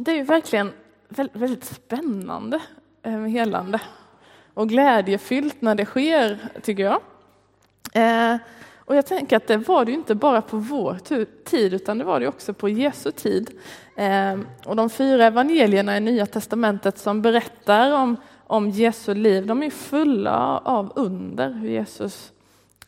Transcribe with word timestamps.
Det 0.00 0.10
är 0.10 0.16
ju 0.16 0.22
verkligen 0.22 0.72
väldigt 1.32 1.64
spännande 1.64 2.60
med 3.02 3.30
helande 3.30 3.80
och 4.54 4.68
glädjefyllt 4.68 5.62
när 5.62 5.74
det 5.74 5.84
sker, 5.84 6.38
tycker 6.62 6.82
jag. 6.82 7.00
Eh, 7.92 8.40
och 8.76 8.96
jag 8.96 9.06
tänker 9.06 9.36
att 9.36 9.46
det 9.46 9.56
var 9.56 9.84
det 9.84 9.90
ju 9.90 9.96
inte 9.96 10.14
bara 10.14 10.42
på 10.42 10.56
vår 10.56 10.98
tid, 11.44 11.74
utan 11.74 11.98
det 11.98 12.04
var 12.04 12.20
det 12.20 12.28
också 12.28 12.54
på 12.54 12.68
Jesu 12.68 13.10
tid. 13.10 13.50
Eh, 13.96 14.38
och 14.64 14.76
de 14.76 14.90
fyra 14.90 15.26
evangelierna 15.26 15.96
i 15.96 16.00
Nya 16.00 16.26
Testamentet 16.26 16.98
som 16.98 17.22
berättar 17.22 17.92
om, 17.92 18.16
om 18.46 18.70
Jesu 18.70 19.14
liv, 19.14 19.46
de 19.46 19.62
är 19.62 19.70
fulla 19.70 20.58
av 20.58 20.92
under, 20.96 21.52
hur 21.52 21.68
Jesus 21.68 22.32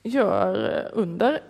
gör 0.03 0.89
under. 0.93 1.41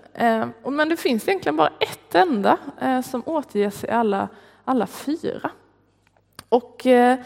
Men 0.71 0.89
det 0.89 0.97
finns 0.97 1.29
egentligen 1.29 1.57
bara 1.57 1.73
ett 1.81 2.15
enda 2.15 2.59
som 3.05 3.23
återges 3.27 3.85
i 3.85 3.89
alla, 3.89 4.29
alla 4.65 4.87
fyra. 4.87 5.51
Och 6.49 6.87
eh, 6.87 7.19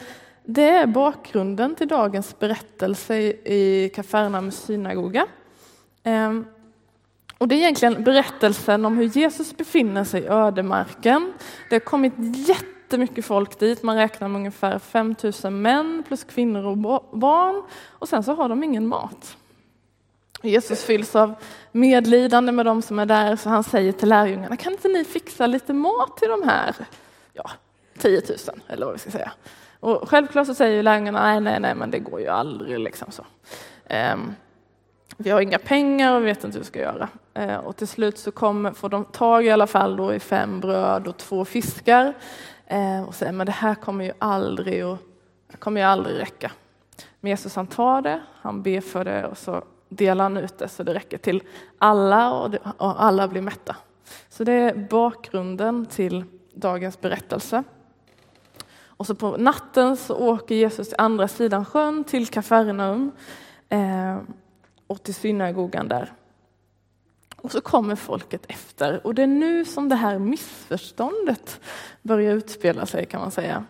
det 0.45 0.69
är 0.69 0.87
bakgrunden 0.87 1.75
till 1.75 1.88
dagens 1.88 2.38
berättelse 2.38 3.16
i 3.45 3.91
Kafarnaums 3.95 4.56
synagoga. 4.56 5.27
Ehm, 6.02 6.47
och 7.39 7.48
det 7.48 7.55
är 7.55 7.59
egentligen 7.59 8.05
berättelsen 8.05 8.84
om 8.84 8.97
hur 8.97 9.05
Jesus 9.05 9.56
befinner 9.56 10.05
sig 10.05 10.23
i 10.23 10.27
ödemarken. 10.27 11.33
Det 11.70 11.75
har 11.75 11.80
kommit 11.80 12.12
jättemycket 12.48 13.25
folk 13.25 13.59
dit, 13.59 13.83
man 13.83 13.97
räknar 13.97 14.28
med 14.28 14.39
ungefär 14.39 14.78
5000 14.78 15.62
män 15.62 16.03
plus 16.09 16.25
kvinnor 16.25 16.66
och 16.66 16.78
barn. 17.19 17.62
Och 17.89 18.09
sen 18.09 18.23
så 18.23 18.34
har 18.34 18.48
de 18.48 18.64
ingen 18.64 18.87
mat. 18.87 19.37
Jesus 20.42 20.84
fylls 20.84 21.16
av 21.16 21.34
medlidande 21.73 22.53
med 22.53 22.66
de 22.66 22.83
som 22.83 22.98
är 22.98 23.06
där, 23.06 23.37
så 23.37 23.48
han 23.48 23.64
säger 23.64 23.92
till 23.92 24.09
lärjungarna, 24.09 24.56
kan 24.56 24.73
inte 24.73 24.89
ni 24.89 25.05
fixa 25.05 25.47
lite 25.47 25.73
mat 25.73 26.16
till 26.16 26.28
de 26.28 26.42
här 26.48 26.75
ja, 27.34 27.51
10 27.98 28.23
000, 28.29 28.38
eller 28.69 28.87
vad 28.87 28.93
vi 28.95 28.98
ska 28.98 29.11
säga. 29.11 29.33
Och 29.80 30.09
självklart 30.09 30.47
så 30.47 30.55
säger 30.55 30.83
lärjungarna, 30.83 31.23
nej, 31.23 31.41
nej, 31.41 31.61
nej, 31.61 31.75
men 31.75 31.91
det 31.91 31.98
går 31.98 32.20
ju 32.20 32.28
aldrig. 32.28 32.78
Liksom 32.78 33.11
så. 33.11 33.25
Um, 34.12 34.34
vi 35.17 35.31
har 35.31 35.41
inga 35.41 35.59
pengar 35.59 36.14
och 36.14 36.22
vi 36.22 36.27
vet 36.27 36.44
inte 36.44 36.56
hur 36.56 36.61
vi 36.61 36.67
ska 36.67 36.81
göra. 36.81 37.09
Eh, 37.34 37.56
och 37.56 37.77
till 37.77 37.89
slut 37.89 38.19
så 38.19 38.31
kommer, 38.33 38.72
får 38.72 38.89
de 38.89 39.05
tag 39.05 39.47
i 39.47 39.50
alla 39.50 39.67
fall 39.67 39.97
då 39.97 40.14
i 40.14 40.20
fem 40.20 40.61
bröd 40.61 41.09
och 41.09 41.17
två 41.17 41.44
fiskar 41.44 42.14
ehm, 42.67 43.05
och 43.05 43.14
säger 43.14 43.33
men 43.33 43.47
det 43.47 43.53
här 43.53 43.75
kommer 43.75 44.05
ju 44.05 44.12
aldrig, 44.19 44.87
och, 44.87 44.98
kommer 45.59 45.81
ju 45.81 45.87
aldrig 45.87 46.20
räcka. 46.20 46.53
Men 47.20 47.31
Jesus 47.31 47.56
han 47.56 47.66
tar 47.66 48.03
det, 48.03 48.20
han 48.41 48.62
ber 48.62 48.81
för 48.81 49.05
det 49.05 49.27
och 49.27 49.39
så 49.39 49.64
delar 49.89 50.25
han 50.25 50.37
ut 50.37 50.59
det 50.59 50.69
så 50.69 50.83
det 50.83 50.94
räcker 50.94 51.19
till 51.19 51.42
alla 51.78 52.33
och, 52.33 52.50
det, 52.50 52.59
och 52.78 53.03
alla 53.03 53.28
blir 53.28 53.42
mätta. 53.42 53.77
Så 54.28 54.44
det 54.44 54.53
är 54.53 54.75
bakgrunden 54.75 55.87
till 55.87 56.25
dagens 56.55 57.00
berättelse. 57.00 57.64
Och 58.97 59.06
så 59.06 59.14
på 59.14 59.36
natten 59.36 59.97
så 59.97 60.16
åker 60.16 60.55
Jesus 60.55 60.88
till 60.88 60.98
andra 60.98 61.28
sidan 61.28 61.64
sjön 61.64 62.05
till 62.05 62.27
Kafarnaum. 62.27 63.12
Eh, 63.69 64.19
och 64.86 65.02
till 65.02 65.14
synagogan 65.14 65.88
där. 65.88 66.12
Och 67.36 67.52
så 67.52 67.60
kommer 67.60 67.97
folket 67.97 68.44
efter 68.48 69.06
och 69.06 69.14
det 69.14 69.22
är 69.22 69.27
nu 69.27 69.64
som 69.64 69.88
det 69.88 69.94
här 69.94 70.19
missförståndet 70.19 71.60
börjar 72.02 72.34
utspela 72.34 72.86
sig 72.86 73.06
kan 73.06 73.20
man 73.20 73.30
säga. 73.30 73.64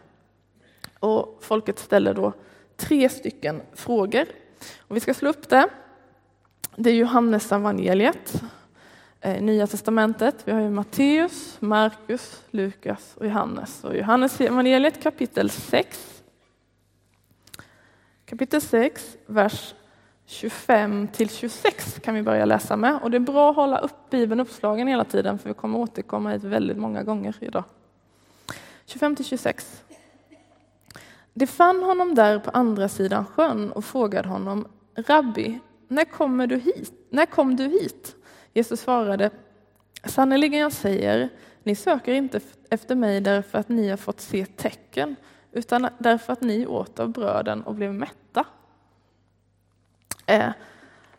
Och 0.98 1.38
folket 1.40 1.78
ställer 1.78 2.14
då 2.14 2.32
tre 2.77 3.08
stycken 3.08 3.62
frågor. 3.74 4.27
Och 4.78 4.96
vi 4.96 5.00
ska 5.00 5.14
slå 5.14 5.30
upp 5.30 5.48
det. 5.48 5.68
Det 6.77 6.90
är 6.90 6.94
Johannes 6.94 7.52
evangeliet, 7.52 8.42
Eh, 9.25 9.42
Nya 9.42 9.67
testamentet. 9.67 10.36
Vi 10.44 10.53
har 10.53 10.61
ju 10.61 10.70
Matteus, 10.70 11.56
Markus, 11.61 12.42
Lukas 12.50 13.14
och 13.17 13.27
Johannes. 13.27 13.84
Och 13.84 13.97
Johannes 13.97 14.41
evangeliet 14.41 15.03
kapitel 15.03 15.50
6. 15.50 16.22
Kapitel 18.25 18.61
6, 18.61 19.17
vers 19.27 19.75
25 20.27 21.08
till 21.08 21.28
26 21.28 21.98
kan 22.02 22.14
vi 22.14 22.22
börja 22.22 22.45
läsa 22.45 22.77
med. 22.77 22.98
Och 23.02 23.11
det 23.11 23.17
är 23.17 23.20
bra 23.20 23.51
att 23.51 23.57
hålla 23.57 23.79
upp 23.79 24.11
Bibeln 24.11 24.40
uppslagen 24.40 24.89
hela 24.89 25.05
tiden 25.05 25.39
för 25.39 25.48
vi 25.48 25.55
kommer 25.55 25.79
återkomma 25.79 26.30
hit 26.30 26.45
väldigt 26.45 26.79
många 26.79 27.02
gånger 27.02 27.36
idag. 27.41 27.64
25 28.86 29.17
till 29.17 29.24
26. 29.24 29.85
De 31.35 31.46
fann 31.46 31.83
honom 31.83 32.14
där 32.14 32.39
på 32.39 32.51
andra 32.51 32.89
sidan 32.89 33.27
sjön 33.27 33.73
och 33.73 33.85
frågade 33.85 34.29
honom 34.29 34.67
Rabbi, 34.95 35.58
när 35.89 36.05
kommer 36.05 36.46
du 36.46 36.56
hit? 36.56 36.92
När 37.11 37.27
kom 37.27 37.56
du 37.56 37.64
hit? 37.64 38.17
Jesus 38.55 38.81
svarade 38.81 39.31
Sannerligen 40.05 40.61
jag 40.61 40.73
säger, 40.73 41.29
ni 41.63 41.75
söker 41.75 42.13
inte 42.13 42.41
efter 42.70 42.95
mig 42.95 43.20
därför 43.20 43.59
att 43.59 43.69
ni 43.69 43.89
har 43.89 43.97
fått 43.97 44.20
se 44.20 44.47
tecken 44.47 45.17
utan 45.53 45.89
därför 45.98 46.33
att 46.33 46.41
ni 46.41 46.67
åt 46.67 47.01
av 47.01 47.09
bröden 47.09 47.63
och 47.63 47.75
blev 47.75 47.95
mätta. 47.95 48.47
Eh, 50.27 50.51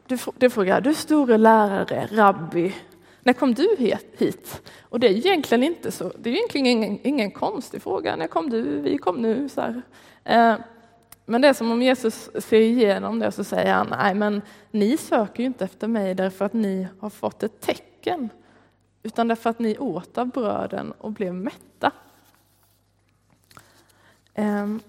du, 0.08 0.18
du 0.38 0.50
frågar, 0.50 0.82
du 0.82 0.94
store 0.94 1.38
lärare, 1.38 2.08
rabbi, 2.12 2.76
när 3.24 3.34
kom 3.34 3.54
du 3.54 3.76
hit? 4.18 4.62
Och 4.82 5.00
det 5.00 5.08
är 5.08 5.12
egentligen 5.12 5.64
inte 5.64 5.92
så, 5.92 6.12
det 6.20 6.30
är 6.30 6.34
egentligen 6.34 6.68
ingen, 6.68 7.00
ingen 7.04 7.32
konstig 7.32 7.82
fråga. 7.82 8.16
När 8.16 8.28
kom 8.28 8.50
du? 8.50 8.62
Vi 8.62 8.98
kom 8.98 9.16
nu. 9.16 9.50
Så 9.50 9.82
eh, 10.24 10.56
men 11.26 11.42
det 11.42 11.48
är 11.48 11.54
som 11.54 11.72
om 11.72 11.82
Jesus 11.82 12.30
ser 12.36 12.62
igenom 12.62 13.20
det 13.20 13.28
och 13.28 13.34
så 13.34 13.44
säger 13.44 13.74
han, 13.74 13.88
nej 13.90 14.16
men 14.16 14.42
ni 14.72 14.98
söker 14.98 15.44
ju 15.44 15.48
inte 15.48 15.66
efter 15.66 15.88
mig 15.88 16.16
därför 16.16 16.46
att 16.46 16.54
ni 16.54 16.88
har 17.00 17.10
fått 17.10 17.44
ett 17.44 17.62
tecken, 17.62 18.30
utan 19.04 19.28
därför 19.28 19.50
att 19.50 19.60
ni 19.60 19.78
åt 19.78 20.18
av 20.18 20.28
bröden 20.28 20.92
och 20.92 21.12
blev 21.12 21.34
mätta. 21.34 21.92
Ehm, 24.34 24.80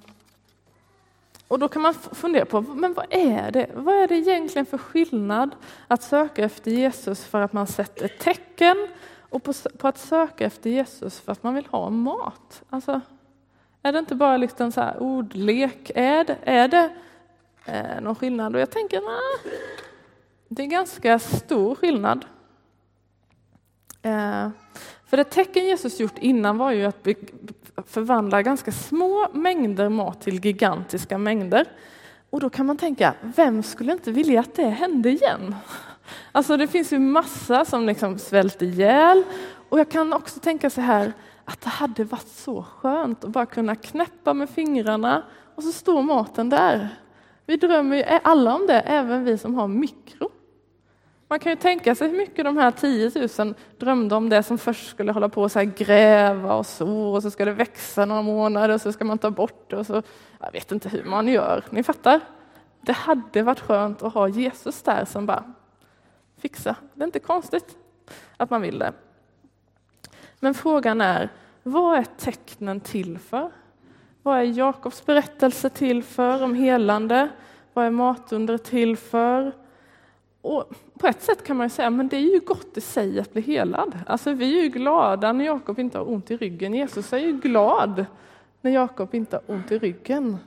och 1.48 1.58
då 1.58 1.68
kan 1.68 1.82
man 1.82 1.94
fundera 1.94 2.44
på, 2.44 2.60
men 2.60 2.94
vad 2.94 3.06
är 3.10 3.50
det? 3.50 3.70
Vad 3.74 3.94
är 3.94 4.08
det 4.08 4.16
egentligen 4.16 4.66
för 4.66 4.78
skillnad 4.78 5.50
att 5.88 6.02
söka 6.02 6.44
efter 6.44 6.70
Jesus 6.70 7.24
för 7.24 7.40
att 7.40 7.52
man 7.52 7.66
sett 7.66 8.02
ett 8.02 8.18
tecken 8.18 8.88
och 9.20 9.42
på, 9.42 9.52
på 9.78 9.88
att 9.88 9.98
söka 9.98 10.46
efter 10.46 10.70
Jesus 10.70 11.20
för 11.20 11.32
att 11.32 11.42
man 11.42 11.54
vill 11.54 11.66
ha 11.66 11.90
mat? 11.90 12.62
Alltså, 12.70 13.00
är 13.86 13.92
det 13.92 13.98
inte 13.98 14.14
bara 14.14 14.36
liksom 14.36 14.72
så 14.72 14.80
här 14.80 15.02
ordlek? 15.02 15.90
Är 15.94 16.24
det, 16.24 16.38
är 16.42 16.68
det 16.68 16.90
eh, 17.64 18.00
någon 18.00 18.14
skillnad? 18.14 18.54
Och 18.54 18.60
jag 18.60 18.70
tänker, 18.70 19.00
nej, 19.00 19.52
det 20.48 20.62
är 20.62 20.66
ganska 20.66 21.18
stor 21.18 21.74
skillnad. 21.74 22.24
Eh, 24.02 24.48
för 25.06 25.16
det 25.16 25.24
tecken 25.24 25.64
Jesus 25.64 26.00
gjort 26.00 26.18
innan 26.18 26.58
var 26.58 26.72
ju 26.72 26.84
att 26.84 27.06
förvandla 27.86 28.42
ganska 28.42 28.72
små 28.72 29.28
mängder 29.32 29.88
mat 29.88 30.20
till 30.20 30.44
gigantiska 30.44 31.18
mängder. 31.18 31.66
Och 32.30 32.40
då 32.40 32.50
kan 32.50 32.66
man 32.66 32.76
tänka, 32.76 33.14
vem 33.20 33.62
skulle 33.62 33.92
inte 33.92 34.12
vilja 34.12 34.40
att 34.40 34.54
det 34.54 34.68
hände 34.68 35.10
igen? 35.10 35.54
Alltså 36.32 36.56
det 36.56 36.66
finns 36.66 36.92
ju 36.92 36.98
massa 36.98 37.64
som 37.64 37.86
liksom 37.86 38.18
svälter 38.18 38.66
ihjäl 38.66 39.24
och 39.68 39.78
jag 39.78 39.90
kan 39.90 40.12
också 40.12 40.40
tänka 40.40 40.70
så 40.70 40.80
här 40.80 41.12
att 41.46 41.60
det 41.60 41.68
hade 41.68 42.04
varit 42.04 42.28
så 42.28 42.62
skönt 42.62 43.24
att 43.24 43.30
bara 43.30 43.46
kunna 43.46 43.74
knäppa 43.74 44.34
med 44.34 44.50
fingrarna 44.50 45.22
och 45.54 45.62
så 45.62 45.72
står 45.72 46.02
maten 46.02 46.48
där. 46.48 46.88
Vi 47.46 47.56
drömmer 47.56 47.96
ju 47.96 48.02
alla 48.22 48.54
om 48.54 48.66
det, 48.66 48.80
även 48.80 49.24
vi 49.24 49.38
som 49.38 49.54
har 49.54 49.68
mikro. 49.68 50.30
Man 51.28 51.38
kan 51.38 51.52
ju 51.52 51.56
tänka 51.56 51.94
sig 51.94 52.08
hur 52.08 52.16
mycket 52.16 52.44
de 52.44 52.56
här 52.56 52.70
10 52.70 53.28
000 53.38 53.54
drömde 53.78 54.14
om 54.14 54.28
det 54.28 54.42
som 54.42 54.58
först 54.58 54.90
skulle 54.90 55.12
hålla 55.12 55.28
på 55.28 55.44
att 55.44 55.54
gräva 55.54 56.54
och 56.54 56.66
så 56.66 56.88
och 56.88 57.22
så 57.22 57.30
ska 57.30 57.44
det 57.44 57.52
växa 57.52 58.04
några 58.04 58.22
månader 58.22 58.74
och 58.74 58.80
så 58.80 58.92
ska 58.92 59.04
man 59.04 59.18
ta 59.18 59.30
bort 59.30 59.70
det 59.70 59.76
och 59.76 59.86
så. 59.86 60.02
Jag 60.40 60.52
vet 60.52 60.72
inte 60.72 60.88
hur 60.88 61.04
man 61.04 61.28
gör, 61.28 61.64
ni 61.70 61.82
fattar? 61.82 62.20
Det 62.80 62.92
hade 62.92 63.42
varit 63.42 63.60
skönt 63.60 64.02
att 64.02 64.14
ha 64.14 64.28
Jesus 64.28 64.82
där 64.82 65.04
som 65.04 65.26
bara 65.26 65.52
fixa. 66.38 66.76
Det 66.94 67.02
är 67.02 67.06
inte 67.06 67.18
konstigt 67.18 67.76
att 68.36 68.50
man 68.50 68.62
vill 68.62 68.78
det. 68.78 68.92
Men 70.40 70.54
frågan 70.54 71.00
är, 71.00 71.28
vad 71.62 71.98
är 71.98 72.04
tecknen 72.04 72.80
till 72.80 73.18
för? 73.18 73.50
Vad 74.22 74.38
är 74.38 74.42
Jakobs 74.42 75.06
berättelse 75.06 75.70
till 75.70 76.02
för 76.02 76.42
om 76.42 76.54
helande? 76.54 77.28
Vad 77.72 77.86
är 77.86 77.90
matunder 77.90 78.58
till 78.58 78.96
för? 78.96 79.52
Och 80.42 80.72
på 80.98 81.06
ett 81.06 81.22
sätt 81.22 81.44
kan 81.44 81.56
man 81.56 81.70
säga 81.70 81.90
men 81.90 82.08
det 82.08 82.16
är 82.16 82.34
ju 82.34 82.40
gott 82.40 82.76
i 82.76 82.80
sig 82.80 83.20
att 83.20 83.32
bli 83.32 83.42
helad. 83.42 83.98
Alltså, 84.06 84.32
vi 84.32 84.58
är 84.58 84.62
ju 84.62 84.68
glada 84.68 85.32
när 85.32 85.44
Jakob 85.44 85.78
inte 85.78 85.98
har 85.98 86.10
ont 86.10 86.30
i 86.30 86.36
ryggen. 86.36 86.74
Jesus 86.74 87.12
är 87.12 87.18
ju 87.18 87.32
glad 87.32 88.06
när 88.60 88.70
Jakob 88.70 89.14
inte 89.14 89.36
har 89.36 89.54
ont 89.54 89.72
i 89.72 89.78
ryggen. 89.78 90.38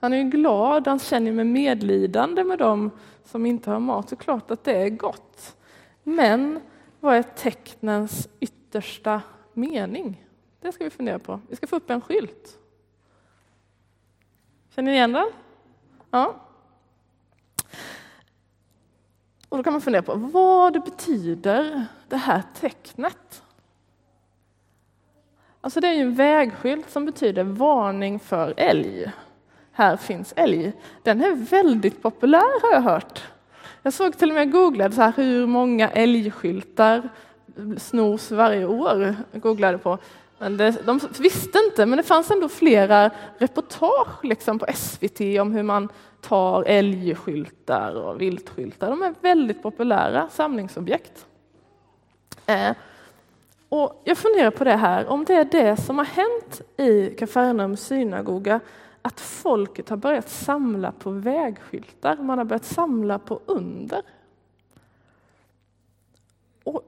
Han 0.00 0.12
är 0.12 0.16
ju 0.16 0.24
glad, 0.24 0.86
han 0.86 0.98
känner 0.98 1.32
med 1.32 1.46
medlidande 1.46 2.44
med 2.44 2.58
dem 2.58 2.90
som 3.24 3.46
inte 3.46 3.70
har 3.70 3.80
mat. 3.80 4.08
Så 4.08 4.16
klart 4.16 4.50
att 4.50 4.64
det 4.64 4.82
är 4.82 4.88
gott. 4.88 5.56
Men 6.02 6.60
vad 7.00 7.16
är 7.16 7.22
tecknens 7.22 8.28
yttersta 8.74 9.22
mening? 9.52 10.24
Det 10.60 10.72
ska 10.72 10.84
vi 10.84 10.90
fundera 10.90 11.18
på. 11.18 11.40
Vi 11.48 11.56
ska 11.56 11.66
få 11.66 11.76
upp 11.76 11.90
en 11.90 12.00
skylt. 12.00 12.58
Känner 14.74 14.90
ni 14.90 14.96
igen 14.96 15.12
den? 15.12 15.30
Ja. 16.10 16.34
Och 19.48 19.56
då 19.56 19.62
kan 19.62 19.72
man 19.72 19.82
fundera 19.82 20.02
på 20.02 20.14
vad 20.14 20.84
betyder, 20.84 21.86
det 22.08 22.16
här 22.16 22.42
tecknet. 22.60 23.42
Alltså 25.60 25.80
det 25.80 25.88
är 25.88 25.92
ju 25.92 26.00
en 26.00 26.14
vägskylt 26.14 26.90
som 26.90 27.04
betyder 27.04 27.44
varning 27.44 28.20
för 28.20 28.54
älg. 28.56 29.12
Här 29.72 29.96
finns 29.96 30.32
älg. 30.36 30.72
Den 31.02 31.22
är 31.24 31.34
väldigt 31.34 32.02
populär 32.02 32.62
har 32.62 32.72
jag 32.72 32.80
hört. 32.80 33.22
Jag 33.82 33.92
såg 33.92 34.18
till 34.18 34.28
och 34.28 34.34
med 34.34 34.52
googlade 34.52 34.94
så 34.94 35.02
här, 35.02 35.12
hur 35.16 35.46
många 35.46 35.88
älgskyltar 35.88 37.08
snors 37.78 38.30
varje 38.30 38.66
år. 38.66 39.16
Googlade 39.32 39.78
på. 39.78 39.98
Men 40.38 40.56
det, 40.56 40.86
de 40.86 41.00
visste 41.18 41.58
inte, 41.58 41.86
men 41.86 41.96
det 41.96 42.02
fanns 42.02 42.30
ändå 42.30 42.48
flera 42.48 43.10
reportage 43.38 44.24
liksom 44.24 44.58
på 44.58 44.66
SVT 44.74 45.20
om 45.40 45.52
hur 45.52 45.62
man 45.62 45.88
tar 46.20 46.62
älgskyltar 46.62 47.94
och 47.94 48.20
viltskyltar. 48.20 48.90
De 48.90 49.02
är 49.02 49.14
väldigt 49.20 49.62
populära 49.62 50.28
samlingsobjekt. 50.28 51.26
Eh, 52.46 52.72
och 53.68 54.02
jag 54.04 54.18
funderar 54.18 54.50
på 54.50 54.64
det 54.64 54.76
här, 54.76 55.06
om 55.06 55.24
det 55.24 55.34
är 55.34 55.44
det 55.44 55.76
som 55.76 55.98
har 55.98 56.04
hänt 56.04 56.60
i 56.76 57.14
Kafarnaums 57.18 57.80
synagoga, 57.80 58.60
att 59.02 59.20
folket 59.20 59.88
har 59.88 59.96
börjat 59.96 60.28
samla 60.28 60.92
på 60.92 61.10
vägskyltar, 61.10 62.16
man 62.16 62.38
har 62.38 62.44
börjat 62.44 62.64
samla 62.64 63.18
på 63.18 63.40
under. 63.46 64.02
Och, 66.64 66.82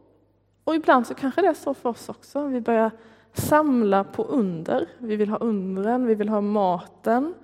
och 0.66 0.74
ibland 0.74 1.06
så 1.06 1.14
kanske 1.14 1.40
det 1.40 1.48
är 1.48 1.54
så 1.54 1.74
för 1.74 1.88
oss 1.88 2.08
också, 2.08 2.46
vi 2.46 2.60
börjar 2.60 2.90
samla 3.32 4.04
på 4.04 4.22
under. 4.24 4.88
Vi 4.98 5.16
vill 5.16 5.28
ha 5.28 5.38
undren, 5.38 6.06
vi 6.06 6.14
vill 6.14 6.28
ha 6.28 6.40
maten, 6.40 7.34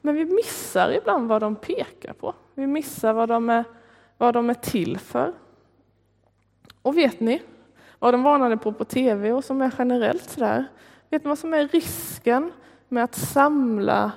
men 0.00 0.14
vi 0.14 0.24
missar 0.24 0.90
ibland 0.90 1.28
vad 1.28 1.42
de 1.42 1.56
pekar 1.56 2.12
på. 2.12 2.34
Vi 2.54 2.66
missar 2.66 3.12
vad 3.12 3.28
de 3.28 3.50
är, 3.50 3.64
vad 4.18 4.34
de 4.34 4.50
är 4.50 4.54
till 4.54 4.98
för. 4.98 5.32
Och 6.82 6.96
vet 6.96 7.20
ni, 7.20 7.42
vad 7.98 8.14
de 8.14 8.22
varnade 8.22 8.56
på 8.56 8.72
på 8.72 8.84
tv 8.84 9.32
och 9.32 9.44
som 9.44 9.62
är 9.62 9.74
generellt 9.78 10.30
sådär. 10.30 10.64
Vet 11.10 11.24
ni 11.24 11.28
vad 11.28 11.38
som 11.38 11.54
är 11.54 11.68
risken 11.68 12.52
med 12.88 13.04
att 13.04 13.14
samla 13.14 14.12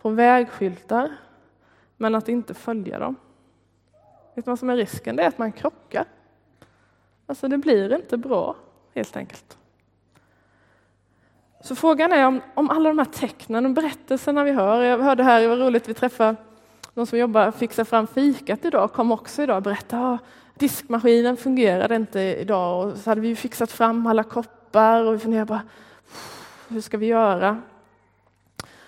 på 0.00 0.10
vägskyltar 0.10 1.12
men 1.96 2.14
att 2.14 2.28
inte 2.28 2.54
följa 2.54 2.98
dem? 2.98 3.16
Vet 4.34 4.46
ni 4.46 4.50
vad 4.50 4.58
som 4.58 4.70
är 4.70 4.76
risken? 4.76 5.16
Det 5.16 5.22
är 5.22 5.28
att 5.28 5.38
man 5.38 5.52
krockar. 5.52 6.04
Alltså 7.26 7.48
det 7.48 7.58
blir 7.58 7.94
inte 7.94 8.16
bra 8.16 8.56
helt 8.94 9.16
enkelt. 9.16 9.58
Så 11.60 11.76
frågan 11.76 12.12
är 12.12 12.26
om, 12.26 12.40
om 12.54 12.70
alla 12.70 12.88
de 12.88 12.98
här 12.98 13.06
tecknen 13.06 13.66
och 13.66 13.72
berättelserna 13.72 14.44
vi 14.44 14.52
hör. 14.52 14.82
Jag 14.82 14.98
hörde 14.98 15.22
här, 15.22 15.40
det 15.40 15.48
var 15.48 15.56
roligt, 15.56 15.88
vi 15.88 15.94
träffade 15.94 16.36
de 16.94 17.06
som 17.06 17.18
jobbar 17.18 17.50
fixar 17.50 17.84
fram 17.84 18.06
fikat 18.06 18.64
idag, 18.64 18.92
kom 18.92 19.12
också 19.12 19.42
idag 19.42 19.56
och 19.56 19.62
berättade 19.62 20.02
ah, 20.02 20.18
diskmaskinen 20.54 21.36
fungerade 21.36 21.96
inte 21.96 22.20
idag 22.20 22.86
och 22.86 22.96
så 22.96 23.10
hade 23.10 23.20
vi 23.20 23.36
fixat 23.36 23.72
fram 23.72 24.06
alla 24.06 24.22
koppar 24.22 25.02
och 25.02 25.14
vi 25.14 25.18
funderade 25.18 25.46
bara 25.46 25.62
hur 26.68 26.80
ska 26.80 26.96
vi 26.98 27.06
göra? 27.06 27.62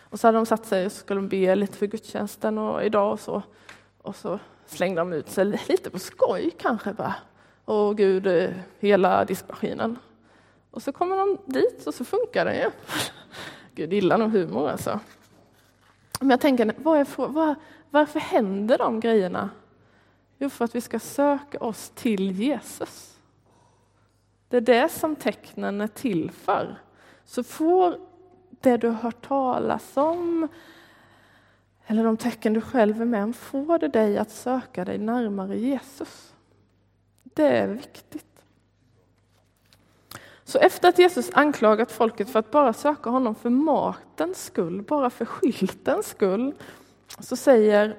Och 0.00 0.20
så 0.20 0.26
hade 0.26 0.38
de 0.38 0.46
satt 0.46 0.66
sig 0.66 0.86
och 0.86 0.92
skulle 0.92 1.20
be 1.20 1.54
lite 1.54 1.76
för 1.76 1.86
gudstjänsten 1.86 2.58
och 2.58 2.84
idag 2.84 3.12
och 3.12 3.20
så. 3.20 3.42
Och 4.02 4.16
så 4.16 4.38
slängde 4.66 5.00
de 5.00 5.12
ut 5.12 5.30
sig 5.30 5.44
lite 5.44 5.90
på 5.90 5.98
skoj 5.98 6.50
kanske 6.58 6.92
bara 6.92 7.14
och 7.68 7.96
Gud, 7.96 8.26
eh, 8.26 8.50
hela 8.78 9.24
diskmaskinen. 9.24 9.98
Och 10.70 10.82
så 10.82 10.92
kommer 10.92 11.16
de 11.16 11.38
dit 11.44 11.86
och 11.86 11.94
så 11.94 12.04
funkar 12.04 12.44
den 12.44 12.54
ju. 12.54 12.70
Gud 13.74 13.92
gillar 13.92 14.18
nog 14.18 14.30
humor 14.30 14.68
alltså. 14.68 15.00
Men 16.20 16.30
jag 16.30 16.40
tänker, 16.40 16.74
vad 16.76 17.00
är, 17.00 17.06
vad, 17.26 17.54
varför 17.90 18.20
händer 18.20 18.78
de 18.78 19.00
grejerna? 19.00 19.50
Jo, 20.38 20.50
för 20.50 20.64
att 20.64 20.74
vi 20.74 20.80
ska 20.80 20.98
söka 20.98 21.58
oss 21.58 21.90
till 21.94 22.30
Jesus. 22.30 23.18
Det 24.48 24.56
är 24.56 24.60
det 24.60 24.88
som 24.88 25.16
tecknen 25.16 25.80
är 25.80 25.88
till 25.88 26.30
för. 26.30 26.80
Så 27.24 27.42
får 27.42 27.98
det 28.50 28.76
du 28.76 28.88
har 28.88 28.94
hört 28.94 29.28
talas 29.28 29.96
om 29.96 30.48
eller 31.86 32.04
de 32.04 32.16
tecken 32.16 32.52
du 32.52 32.60
själv 32.60 33.00
är 33.00 33.04
med 33.04 33.24
om, 33.24 33.32
får 33.32 33.78
det 33.78 33.88
dig 33.88 34.18
att 34.18 34.30
söka 34.30 34.84
dig 34.84 34.98
närmare 34.98 35.58
Jesus. 35.58 36.34
Det 37.38 37.48
är 37.48 37.68
viktigt. 37.68 38.42
Så 40.44 40.58
efter 40.58 40.88
att 40.88 40.98
Jesus 40.98 41.30
anklagat 41.32 41.92
folket 41.92 42.30
för 42.30 42.38
att 42.38 42.50
bara 42.50 42.72
söka 42.72 43.10
honom 43.10 43.34
för 43.34 43.50
matens 43.50 44.44
skull, 44.44 44.82
bara 44.82 45.10
för 45.10 45.24
skyltens 45.24 46.06
skull, 46.06 46.54
så 47.18 47.36
säger 47.36 47.96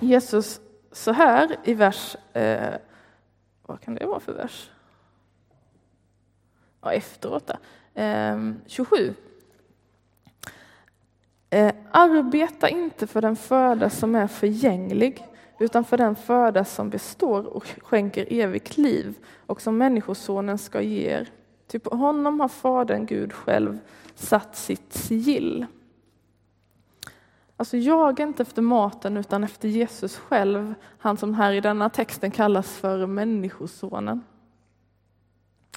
Jesus 0.00 0.60
så 0.92 1.12
här 1.12 1.56
i 1.64 1.74
vers, 1.74 2.16
eh, 2.32 2.74
vad 3.62 3.80
kan 3.80 3.94
det 3.94 4.06
vara 4.06 4.20
för 4.20 4.32
vers? 4.32 4.70
Ja, 6.80 6.92
efteråt 6.92 7.46
där. 7.46 7.58
Eh, 7.94 8.52
27. 8.66 9.14
Eh, 11.50 11.74
arbeta 11.90 12.68
inte 12.68 13.06
för 13.06 13.22
den 13.22 13.36
föda 13.36 13.90
som 13.90 14.14
är 14.14 14.26
förgänglig, 14.26 15.27
utan 15.58 15.84
för 15.84 15.96
den 15.96 16.16
föda 16.16 16.64
som 16.64 16.90
består 16.90 17.46
och 17.46 17.66
skänker 17.82 18.26
evigt 18.30 18.76
liv 18.76 19.14
och 19.46 19.60
som 19.60 19.78
Människosonen 19.78 20.58
ska 20.58 20.80
ge 20.80 21.10
er. 21.10 21.28
Ty 21.66 21.78
på 21.78 21.96
honom 21.96 22.40
har 22.40 22.48
Fadern 22.48 23.06
Gud 23.06 23.32
själv 23.32 23.78
satt 24.14 24.56
sitt 24.56 24.92
sigill. 24.92 25.66
Alltså 27.56 27.76
jaga 27.76 28.24
inte 28.24 28.42
efter 28.42 28.62
maten 28.62 29.16
utan 29.16 29.44
efter 29.44 29.68
Jesus 29.68 30.16
själv, 30.16 30.74
han 30.98 31.16
som 31.16 31.34
här 31.34 31.52
i 31.52 31.60
denna 31.60 31.90
texten 31.90 32.30
kallas 32.30 32.76
för 32.76 33.06
Människosonen. 33.06 34.24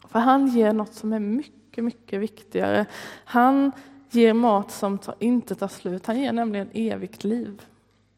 För 0.07 0.19
han 0.19 0.47
ger 0.47 0.73
något 0.73 0.93
som 0.93 1.13
är 1.13 1.19
mycket, 1.19 1.83
mycket 1.83 2.19
viktigare. 2.19 2.85
Han 3.25 3.71
ger 4.09 4.33
mat 4.33 4.71
som 4.71 4.99
inte 5.19 5.55
tar 5.55 5.67
slut. 5.67 6.05
Han 6.05 6.19
ger 6.19 6.33
nämligen 6.33 6.69
evigt 6.73 7.23
liv. 7.23 7.61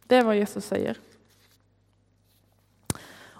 Det 0.07 0.15
är 0.15 0.23
vad 0.23 0.35
Jesus 0.35 0.65
säger. 0.65 0.97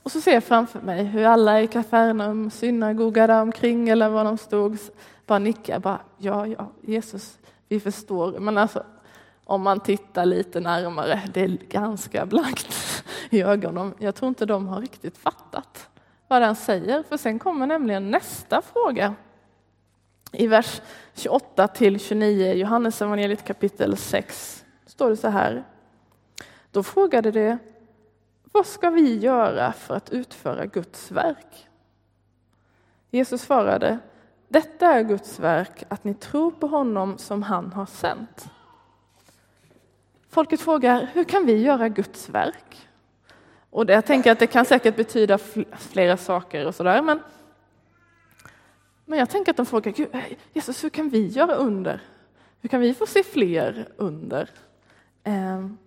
Och 0.04 0.12
så 0.12 0.22
ser 0.22 0.34
jag 0.34 0.44
framför 0.44 0.82
mig 0.82 1.04
hur 1.04 1.24
alla 1.24 1.62
i 1.62 1.68
Kafarnaum, 1.68 2.52
synagoga 2.52 3.28
där 3.28 3.42
omkring 3.42 3.90
eller 3.90 4.10
var 4.10 4.24
de 4.24 4.38
stod, 4.38 4.78
bara 5.26 5.40
nickar. 5.40 5.80
Bara, 5.80 6.00
ja, 6.18 6.48
ja, 6.48 6.72
Jesus, 6.82 7.38
vi 7.68 7.80
förstår. 7.80 8.40
Men 8.40 8.58
alltså, 8.58 8.84
om 9.44 9.62
man 9.62 9.80
tittar 9.80 10.26
lite 10.26 10.60
närmare, 10.60 11.22
det 11.34 11.42
är 11.42 11.48
ganska 11.70 12.26
blankt 12.26 13.04
i 13.30 13.42
ögonen. 13.42 13.94
Jag 14.00 14.16
tror 14.16 14.30
inte 14.30 14.46
de 14.46 14.68
har 14.68 14.82
riktigt 14.82 15.18
fattat 15.18 15.90
vad 16.28 16.42
han 16.42 16.56
säger, 16.56 17.04
för 17.04 17.18
sen 17.18 17.40
kommer 17.40 17.68
nämligen 17.68 18.12
nästa 18.12 18.62
fråga. 18.62 19.16
I 20.32 20.48
vers 20.48 20.82
28 21.14 21.68
till 21.68 22.00
29, 22.00 22.54
Johannes 22.54 23.02
evangeliet 23.02 23.46
kapitel 23.46 23.98
6, 23.98 24.66
står 24.86 25.10
det 25.10 25.18
så 25.18 25.28
här. 25.28 25.64
Då 26.72 26.84
frågade 26.84 27.32
det 27.32 27.58
vad 28.54 28.66
ska 28.66 28.90
vi 28.90 29.18
göra 29.18 29.74
för 29.74 29.96
att 29.96 30.10
utföra 30.10 30.66
Guds 30.66 31.12
verk? 31.12 31.68
Jesus 33.10 33.42
svarade, 33.42 34.00
detta 34.48 34.88
är 34.88 35.04
Guds 35.04 35.40
verk, 35.40 35.84
att 35.88 36.04
ni 36.04 36.14
tror 36.14 36.52
på 36.52 36.68
honom 36.68 37.18
som 37.18 37.44
han 37.44 37.74
har 37.74 37.86
sänt. 37.86 38.50
Folket 40.30 40.62
frågar, 40.62 41.10
hur 41.14 41.24
kan 41.24 41.46
vi 41.46 41.58
göra 41.62 41.90
Guds 41.90 42.30
verk? 42.30 42.90
Och 43.70 43.86
det, 43.86 43.94
jag 43.94 44.06
tänker 44.06 44.32
att 44.32 44.40
det 44.40 44.48
kan 44.48 44.66
säkert 44.66 44.96
betyda 44.96 45.38
flera 45.78 46.18
saker 46.18 46.66
och 46.66 46.76
sådär, 46.76 47.02
men, 47.02 47.20
men 49.06 49.20
jag 49.20 49.30
tänker 49.30 49.52
att 49.52 49.58
de 49.58 49.66
frågar, 49.66 49.94
Jesus, 50.54 50.84
hur 50.84 50.90
kan 50.90 51.10
vi 51.10 51.28
göra 51.28 51.54
under? 51.54 52.02
Hur 52.62 52.70
kan 52.70 52.80
vi 52.80 52.94
få 52.94 53.06
se 53.06 53.24
fler 53.24 53.88
under? 53.98 54.50
Ehm, 55.24 55.78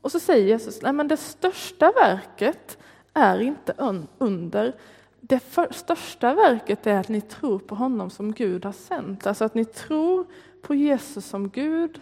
och 0.00 0.12
så 0.12 0.20
säger 0.20 0.46
Jesus, 0.46 0.82
nej 0.82 0.92
men 0.92 1.08
det 1.08 1.16
största 1.16 1.92
verket 1.92 2.78
är 3.14 3.40
inte 3.40 3.74
under. 4.18 4.74
Det 5.20 5.38
för, 5.38 5.68
största 5.70 6.34
verket 6.34 6.86
är 6.86 7.00
att 7.00 7.08
ni 7.08 7.20
tror 7.20 7.58
på 7.58 7.74
honom 7.74 8.10
som 8.10 8.32
Gud 8.32 8.64
har 8.64 8.72
sänt. 8.72 9.26
Alltså 9.26 9.44
att 9.44 9.54
ni 9.54 9.64
tror 9.64 10.26
på 10.62 10.74
Jesus 10.74 11.26
som 11.26 11.48
Gud 11.48 12.00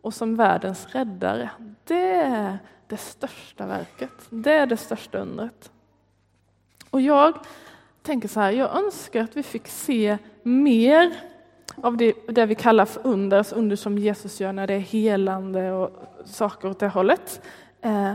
och 0.00 0.14
som 0.14 0.36
världens 0.36 0.86
räddare. 0.86 1.50
Det 1.84 2.10
är 2.16 2.58
det 2.86 2.96
största 2.96 3.66
verket. 3.66 4.10
Det 4.30 4.52
är 4.52 4.66
det 4.66 4.76
största 4.76 5.18
undret. 5.18 5.70
Och 6.90 7.00
jag 7.00 7.38
tänker 8.02 8.28
så 8.28 8.40
här, 8.40 8.50
jag 8.50 8.76
önskar 8.76 9.22
att 9.22 9.36
vi 9.36 9.42
fick 9.42 9.68
se 9.68 10.18
mer 10.42 11.33
av 11.76 11.96
det, 11.96 12.14
det 12.26 12.46
vi 12.46 12.54
kallar 12.54 12.84
för 12.84 13.06
under, 13.06 13.38
alltså 13.38 13.54
under 13.54 13.76
som 13.76 13.98
Jesus 13.98 14.40
gör 14.40 14.52
när 14.52 14.66
det 14.66 14.74
är 14.74 14.78
helande 14.78 15.72
och 15.72 15.90
saker 16.24 16.68
åt 16.68 16.78
det 16.78 16.88
hållet. 16.88 17.40
Eh, 17.80 18.14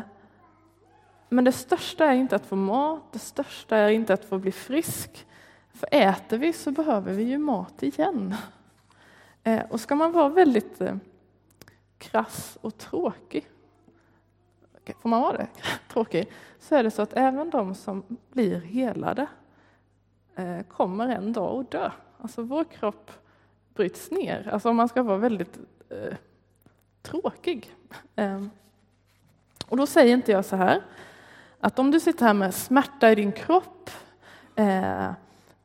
men 1.29 1.43
det 1.43 1.51
största 1.51 2.05
är 2.05 2.13
inte 2.13 2.35
att 2.35 2.45
få 2.45 2.55
mat, 2.55 3.03
det 3.11 3.19
största 3.19 3.77
är 3.77 3.89
inte 3.89 4.13
att 4.13 4.25
få 4.25 4.37
bli 4.37 4.51
frisk. 4.51 5.25
För 5.73 5.87
äter 5.91 6.37
vi 6.37 6.53
så 6.53 6.71
behöver 6.71 7.13
vi 7.13 7.23
ju 7.23 7.37
mat 7.37 7.83
igen. 7.83 8.35
Eh, 9.43 9.61
och 9.69 9.79
ska 9.79 9.95
man 9.95 10.11
vara 10.11 10.29
väldigt 10.29 10.81
eh, 10.81 10.95
krass 11.97 12.57
och 12.61 12.77
tråkig, 12.77 13.49
får 14.99 15.09
man 15.09 15.21
vara 15.21 15.37
det? 15.37 15.47
Tråkig, 15.93 16.31
så 16.59 16.75
är 16.75 16.83
det 16.83 16.91
så 16.91 17.01
att 17.01 17.13
även 17.13 17.49
de 17.49 17.75
som 17.75 18.03
blir 18.31 18.59
helade 18.59 19.27
eh, 20.35 20.61
kommer 20.61 21.07
en 21.07 21.33
dag 21.33 21.59
att 21.59 21.71
dö. 21.71 21.91
Alltså 22.17 22.41
vår 22.41 22.63
kropp 22.63 23.11
bryts 23.79 24.11
ner, 24.11 24.49
alltså 24.51 24.69
om 24.69 24.75
man 24.75 24.87
ska 24.87 25.03
vara 25.03 25.17
väldigt 25.17 25.59
eh, 25.89 26.15
tråkig. 27.01 27.75
Eh, 28.15 28.43
och 29.67 29.77
då 29.77 29.87
säger 29.87 30.13
inte 30.13 30.31
jag 30.31 30.45
så 30.45 30.55
här, 30.55 30.81
att 31.59 31.79
om 31.79 31.91
du 31.91 31.99
sitter 31.99 32.25
här 32.25 32.33
med 32.33 32.53
smärta 32.53 33.11
i 33.11 33.15
din 33.15 33.31
kropp, 33.31 33.89
eh, 34.55 35.11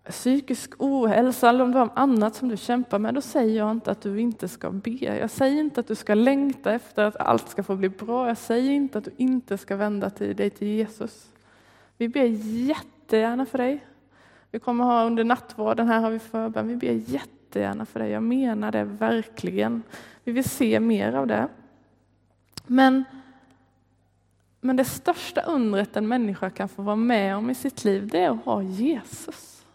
psykisk 0.09 0.73
ohälsa 0.79 1.49
eller 1.49 1.65
om 1.65 1.73
du 1.73 1.79
har 1.79 1.91
annat 1.95 2.35
som 2.35 2.49
du 2.49 2.57
kämpar 2.57 2.99
med, 2.99 3.15
då 3.15 3.21
säger 3.21 3.59
jag 3.59 3.71
inte 3.71 3.91
att 3.91 4.01
du 4.01 4.21
inte 4.21 4.49
ska 4.49 4.71
be. 4.71 4.91
Jag 4.91 5.31
säger 5.31 5.61
inte 5.61 5.81
att 5.81 5.89
du 5.89 5.95
ska 5.95 6.15
längta 6.15 6.73
efter 6.73 7.05
att 7.05 7.17
allt 7.17 7.49
ska 7.49 7.63
få 7.63 7.77
bli 7.77 7.89
bra. 7.89 8.29
Jag 8.29 8.39
säger 8.39 8.71
inte 8.71 8.99
att 8.99 9.05
du 9.05 9.13
inte 9.17 9.59
ska 9.59 9.77
vända 9.77 10.11
till 10.11 10.37
dig 10.37 10.51
till 10.51 10.69
Jesus. 10.69 11.31
Vi 11.97 12.09
ber 12.09 12.25
jättegärna 12.69 13.47
för 13.47 13.59
dig. 13.59 13.87
Vi 14.51 14.59
kommer 14.61 14.85
ha 14.85 15.05
under 15.05 15.25
nattvarden, 15.25 15.89
här 15.89 16.01
har 16.01 16.11
vi 16.11 16.19
förbön. 16.19 16.69
Vi 16.69 16.77
ber 16.77 16.93
jättegärna 16.93 17.34
för 17.87 18.01
det. 18.01 18.09
Jag 18.09 18.23
menar 18.23 18.73
det 18.73 18.85
verkligen. 18.85 19.83
Vi 20.25 20.33
vill 20.33 20.49
se 20.49 20.81
mer 20.81 21.13
av 21.13 21.27
det. 21.27 21.49
Men, 22.67 23.05
men 24.61 24.77
det 24.77 24.85
största 24.85 25.41
undret 25.41 25.97
en 25.97 26.09
människa 26.09 26.51
kan 26.51 26.69
få 26.69 26.83
vara 26.83 26.97
med 26.97 27.37
om 27.37 27.51
i 27.51 27.55
sitt 27.55 27.85
liv, 27.85 28.09
det 28.09 28.21
är 28.21 28.31
att 28.31 28.45
ha 28.45 28.63
Jesus. 28.63 29.67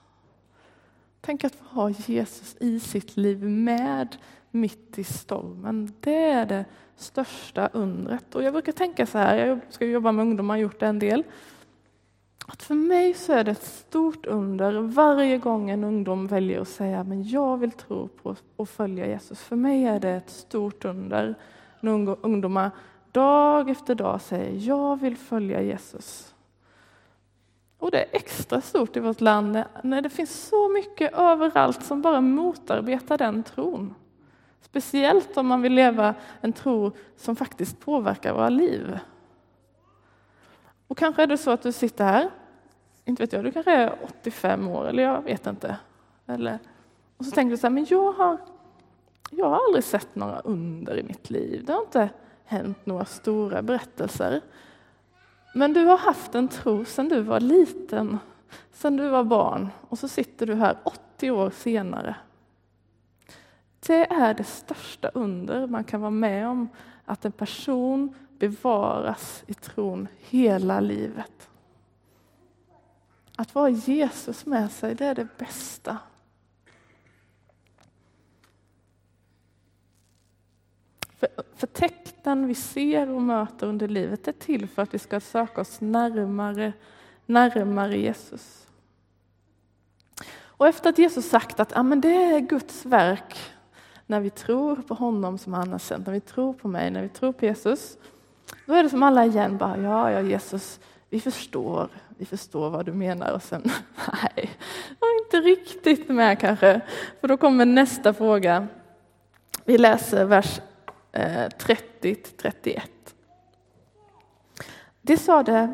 Tänk 1.22 1.44
att 1.44 1.56
få 1.56 1.66
ha 1.66 1.90
Jesus 1.90 2.56
i 2.60 2.80
sitt 2.80 3.18
liv 3.18 3.44
med 3.44 4.18
mitt 4.52 5.00
i 5.00 5.04
stormen. 5.04 5.94
Det 6.00 6.24
är 6.24 6.46
det 6.46 6.66
största 6.96 7.68
undret. 7.68 8.36
Och 8.36 8.44
jag 8.44 8.54
brukar 8.54 8.72
tänka 8.72 9.06
så 9.06 9.18
här, 9.18 9.38
jag 9.38 9.60
ska 9.70 9.86
jobba 9.86 10.12
med 10.12 10.24
ungdomar, 10.24 10.54
har 10.54 10.60
gjort 10.62 10.80
det 10.80 10.88
en 10.88 11.00
del. 11.00 11.24
Att 12.52 12.64
för 12.64 12.76
mig 12.76 13.14
så 13.14 13.34
är 13.34 13.44
det 13.44 13.52
ett 13.52 13.64
stort 13.64 14.26
under 14.26 14.80
varje 14.82 15.38
gång 15.38 15.70
en 15.70 15.84
ungdom 15.84 16.28
väljer 16.28 16.62
att 16.62 16.68
säga 16.68 17.04
men 17.04 17.30
jag 17.30 17.58
vill 17.58 17.72
tro 17.72 18.08
på 18.08 18.36
och 18.56 18.70
följa 18.70 19.08
Jesus. 19.08 19.42
För 19.42 19.56
mig 19.56 19.86
är 19.86 20.00
det 20.00 20.10
ett 20.10 20.30
stort 20.30 20.86
under 20.86 21.36
när 21.80 22.26
ungdomar 22.26 22.72
dag 23.12 23.70
efter 23.70 23.96
dag 23.96 24.22
säger 24.22 24.68
jag 24.68 25.00
vill 25.00 25.18
följa 25.18 25.62
Jesus. 25.62 26.36
Och 27.78 27.92
det 27.92 28.04
är 28.04 28.16
extra 28.16 28.62
stort 28.62 28.98
i 28.98 29.00
vårt 29.00 29.22
land 29.22 29.64
när 29.84 30.02
det 30.02 30.10
finns 30.10 30.48
så 30.48 30.70
mycket 30.70 31.14
överallt 31.14 31.84
som 31.84 32.02
bara 32.02 32.22
motarbetar 32.22 33.18
den 33.18 33.44
tron. 33.44 33.96
Speciellt 34.62 35.38
om 35.38 35.48
man 35.48 35.62
vill 35.62 35.74
leva 35.74 36.16
en 36.42 36.54
tro 36.54 36.92
som 37.16 37.36
faktiskt 37.36 37.80
påverkar 37.80 38.34
våra 38.34 38.50
liv. 38.50 39.00
Och 40.88 40.98
kanske 40.98 41.24
är 41.24 41.28
det 41.28 41.38
så 41.38 41.52
att 41.52 41.62
du 41.62 41.72
sitter 41.72 42.06
här, 42.06 42.30
inte 43.10 43.24
vet 43.24 43.34
jag, 43.34 43.44
du 43.44 43.52
kanske 43.52 43.72
är 43.72 43.96
85 44.04 44.68
år 44.68 44.88
eller 44.88 45.04
jag 45.04 45.22
vet 45.22 45.48
inte. 45.48 45.78
Eller, 46.28 46.60
och 47.18 47.26
så 47.26 47.32
tänker 47.32 47.52
du 47.52 47.58
så 47.58 47.68
här, 47.68 47.72
men 47.72 47.86
jag 47.90 48.12
har, 48.12 48.38
jag 49.32 49.50
har 49.50 49.66
aldrig 49.66 49.84
sett 49.84 50.16
några 50.16 50.40
under 50.40 50.98
i 50.98 51.04
mitt 51.04 51.30
liv. 51.30 51.66
Det 51.66 51.74
har 51.74 51.82
inte 51.82 52.10
hänt 52.46 52.86
några 52.86 53.06
stora 53.06 53.62
berättelser. 53.62 54.42
Men 55.54 55.74
du 55.74 55.86
har 55.86 55.98
haft 55.98 56.36
en 56.36 56.48
tro 56.48 56.86
sedan 56.86 57.10
du 57.10 57.22
var 57.22 57.40
liten, 57.40 58.20
sedan 58.72 58.98
du 58.98 59.10
var 59.10 59.24
barn 59.24 59.70
och 59.90 60.00
så 60.00 60.08
sitter 60.08 60.46
du 60.46 60.56
här 60.56 60.78
80 60.84 61.32
år 61.32 61.50
senare. 61.50 62.16
Det 63.88 64.12
är 64.12 64.34
det 64.34 64.44
största 64.44 65.10
under 65.14 65.68
man 65.68 65.84
kan 65.84 66.02
vara 66.02 66.12
med 66.12 66.48
om, 66.48 66.70
att 67.06 67.26
en 67.26 67.32
person 67.32 68.16
bevaras 68.40 69.44
i 69.48 69.54
tron 69.54 70.08
hela 70.20 70.80
livet. 70.80 71.49
Att 73.40 73.56
vara 73.56 73.70
Jesus 73.70 74.46
med 74.46 74.72
sig, 74.72 74.96
det 74.96 75.06
är 75.06 75.16
det 75.16 75.38
bästa. 75.38 75.98
För, 81.20 81.30
för 81.56 81.68
tecknen 81.68 82.48
vi 82.48 82.56
ser 82.56 83.10
och 83.10 83.22
möter 83.22 83.68
under 83.68 83.88
livet 83.88 84.28
är 84.28 84.32
till 84.32 84.68
för 84.68 84.82
att 84.82 84.94
vi 84.94 85.00
ska 85.00 85.20
söka 85.20 85.62
oss 85.62 85.82
närmare, 85.82 86.74
närmare 87.26 87.98
Jesus. 87.98 88.68
Och 90.32 90.68
efter 90.68 90.90
att 90.90 90.98
Jesus 90.98 91.30
sagt 91.30 91.60
att 91.60 91.78
ah, 91.78 91.84
men 91.84 92.02
det 92.02 92.24
är 92.24 92.40
Guds 92.40 92.86
verk 92.86 93.40
när 94.06 94.20
vi 94.20 94.30
tror 94.30 94.76
på 94.76 94.94
honom 94.94 95.38
som 95.38 95.54
han 95.54 95.72
har 95.72 95.80
sänt, 95.80 96.06
när 96.06 96.14
vi 96.14 96.22
tror 96.22 96.54
på 96.54 96.68
mig, 96.68 96.92
när 96.92 97.02
vi 97.02 97.10
tror 97.10 97.32
på 97.32 97.46
Jesus, 97.46 97.98
då 98.66 98.74
är 98.74 98.84
det 98.84 98.90
som 98.90 99.04
alla 99.04 99.26
igen 99.26 99.58
bara, 99.58 99.78
ja, 99.78 100.12
ja 100.12 100.22
Jesus, 100.22 100.80
vi 101.10 101.20
förstår, 101.20 101.90
vi 102.18 102.26
förstår 102.26 102.70
vad 102.70 102.86
du 102.86 102.94
menar 102.94 103.34
och 103.34 103.44
sen, 103.44 103.62
nej, 104.24 104.50
jag 105.00 105.10
är 105.10 105.26
inte 105.26 105.50
riktigt 105.50 106.10
med 106.10 106.40
kanske. 106.40 106.82
För 107.22 107.28
då 107.28 107.38
kommer 107.38 107.66
nästa 107.66 108.14
fråga. 108.14 108.68
Vi 109.66 109.78
läser 109.78 110.26
vers 110.26 110.62
eh, 111.12 111.48
30-31. 112.02 112.82
Det 115.02 115.18
sade, 115.18 115.74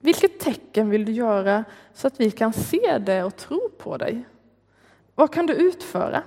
vilket 0.00 0.40
tecken 0.40 0.90
vill 0.90 1.04
du 1.04 1.12
göra 1.12 1.64
så 1.94 2.06
att 2.06 2.20
vi 2.20 2.30
kan 2.30 2.52
se 2.52 2.98
det 2.98 3.24
och 3.24 3.36
tro 3.36 3.68
på 3.78 3.96
dig? 3.96 4.24
Vad 5.14 5.32
kan 5.32 5.46
du 5.46 5.54
utföra? 5.54 6.22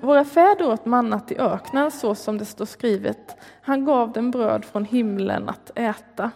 Våra 0.00 0.24
fäder 0.24 0.68
åt 0.68 0.84
mannat 0.84 1.32
i 1.32 1.38
öknen 1.38 1.90
så 1.90 2.14
som 2.14 2.38
det 2.38 2.44
står 2.44 2.64
skrivet. 2.64 3.36
Han 3.62 3.84
gav 3.84 4.12
dem 4.12 4.30
bröd 4.30 4.64
från 4.64 4.84
himlen 4.84 5.48
att 5.48 5.70
äta. 5.74 6.30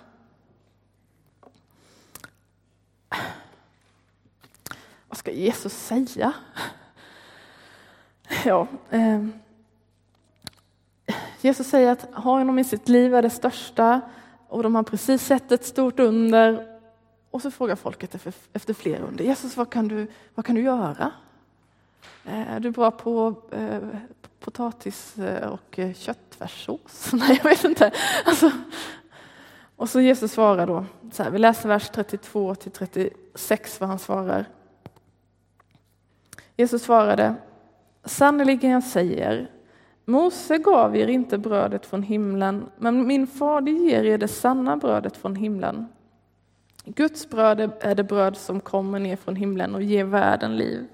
Vad 5.11 5.19
ska 5.19 5.31
Jesus 5.31 5.73
säga? 5.87 6.33
Ja, 8.45 8.67
eh. 8.91 9.27
Jesus 11.41 11.67
säger 11.67 11.93
att 11.93 12.03
ha 12.15 12.39
honom 12.39 12.59
i 12.59 12.65
sitt 12.65 12.89
liv 12.89 13.15
är 13.15 13.23
det 13.23 13.31
största 13.31 14.01
och 14.49 14.63
de 14.63 14.75
har 14.75 14.83
precis 14.83 15.27
sett 15.27 15.53
ett 15.53 15.65
stort 15.65 16.01
under. 16.01 16.79
Och 17.31 17.43
så 17.43 17.51
frågar 17.51 17.77
folket 17.77 18.15
efter, 18.53 18.75
fler 18.75 19.01
under. 19.01 19.25
Jesus, 19.25 19.57
vad 19.57 19.71
kan 19.71 19.89
du, 19.89 20.07
vad 20.35 20.47
kan 20.47 20.55
du 20.55 20.63
göra? 20.63 21.13
Eh, 22.25 22.51
är 22.51 22.61
du 22.61 22.71
bra 22.71 22.91
på 22.91 23.35
eh, 23.51 23.79
potatis 24.41 25.19
eh, 25.19 25.49
och 25.49 25.79
eh, 25.79 25.95
köttfärssås? 25.95 27.11
Nej, 27.13 27.41
jag 27.43 27.51
vet 27.51 27.65
inte. 27.65 27.93
Alltså, 28.25 28.51
och 29.77 29.89
så 29.89 30.01
Jesus 30.01 30.33
svarar 30.33 30.67
då, 30.67 30.85
så 31.13 31.23
här, 31.23 31.31
vi 31.31 31.39
läser 31.39 31.69
vers 31.69 31.91
32 31.95 32.55
till 32.55 32.73
36 32.73 33.81
vad 33.81 33.89
han 33.89 33.99
svarar. 33.99 34.47
Jesus 36.61 36.83
svarade, 36.83 37.35
sannerligen 38.05 38.71
jag 38.71 38.83
säger, 38.83 39.51
Mose 40.05 40.59
gav 40.59 40.97
er 40.97 41.07
inte 41.07 41.39
brödet 41.39 41.87
från 41.87 42.03
himlen, 42.03 42.71
men 42.77 43.07
min 43.07 43.27
fader 43.27 43.73
ger 43.73 44.05
er 44.05 44.19
det 44.19 44.29
sanna 44.29 44.77
brödet 44.77 45.17
från 45.17 45.37
himlen. 45.37 45.89
Guds 46.85 47.29
bröd 47.29 47.73
är 47.81 47.95
det 47.95 48.05
bröd 48.05 48.37
som 48.37 48.61
kommer 48.61 48.99
ner 48.99 49.17
från 49.17 49.37
himlen 49.37 49.75
och 49.75 49.83
ger 49.83 50.05
världen 50.05 50.57
liv. 50.57 50.87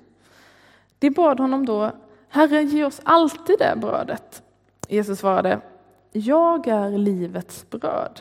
De 0.98 1.10
bad 1.10 1.40
honom 1.40 1.66
då, 1.66 1.92
Herre, 2.28 2.62
ge 2.62 2.84
oss 2.84 3.00
alltid 3.04 3.58
det 3.58 3.74
brödet. 3.76 4.42
Jesus 4.88 5.18
svarade, 5.18 5.60
jag 6.12 6.66
är 6.66 6.90
livets 6.90 7.70
bröd. 7.70 8.20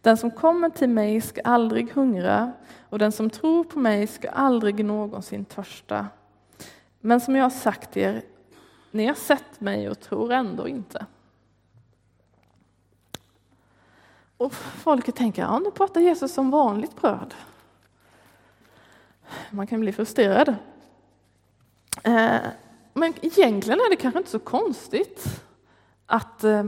Den 0.00 0.16
som 0.16 0.30
kommer 0.30 0.70
till 0.70 0.88
mig 0.88 1.20
ska 1.20 1.40
aldrig 1.40 1.92
hungra 1.92 2.52
och 2.88 2.98
den 2.98 3.12
som 3.12 3.30
tror 3.30 3.64
på 3.64 3.78
mig 3.78 4.06
ska 4.06 4.28
aldrig 4.28 4.84
någonsin 4.84 5.44
törsta. 5.44 6.06
Men 7.06 7.20
som 7.20 7.36
jag 7.36 7.44
har 7.44 7.50
sagt 7.50 7.96
er, 7.96 8.22
ni 8.90 9.06
har 9.06 9.14
sett 9.14 9.60
mig 9.60 9.88
och 9.88 10.00
tror 10.00 10.32
ändå 10.32 10.68
inte. 10.68 11.06
Och 14.36 14.54
folket 14.54 15.16
tänker, 15.16 15.42
ja 15.42 15.58
nu 15.58 15.70
pratar 15.70 16.00
Jesus 16.00 16.38
om 16.38 16.50
vanligt 16.50 17.00
bröd. 17.00 17.34
Man 19.50 19.66
kan 19.66 19.80
bli 19.80 19.92
frustrerad. 19.92 20.54
Eh, 22.02 22.38
men 22.92 23.14
egentligen 23.22 23.80
är 23.80 23.90
det 23.90 23.96
kanske 23.96 24.18
inte 24.18 24.30
så 24.30 24.38
konstigt 24.38 25.44
att 26.06 26.44
eh, 26.44 26.66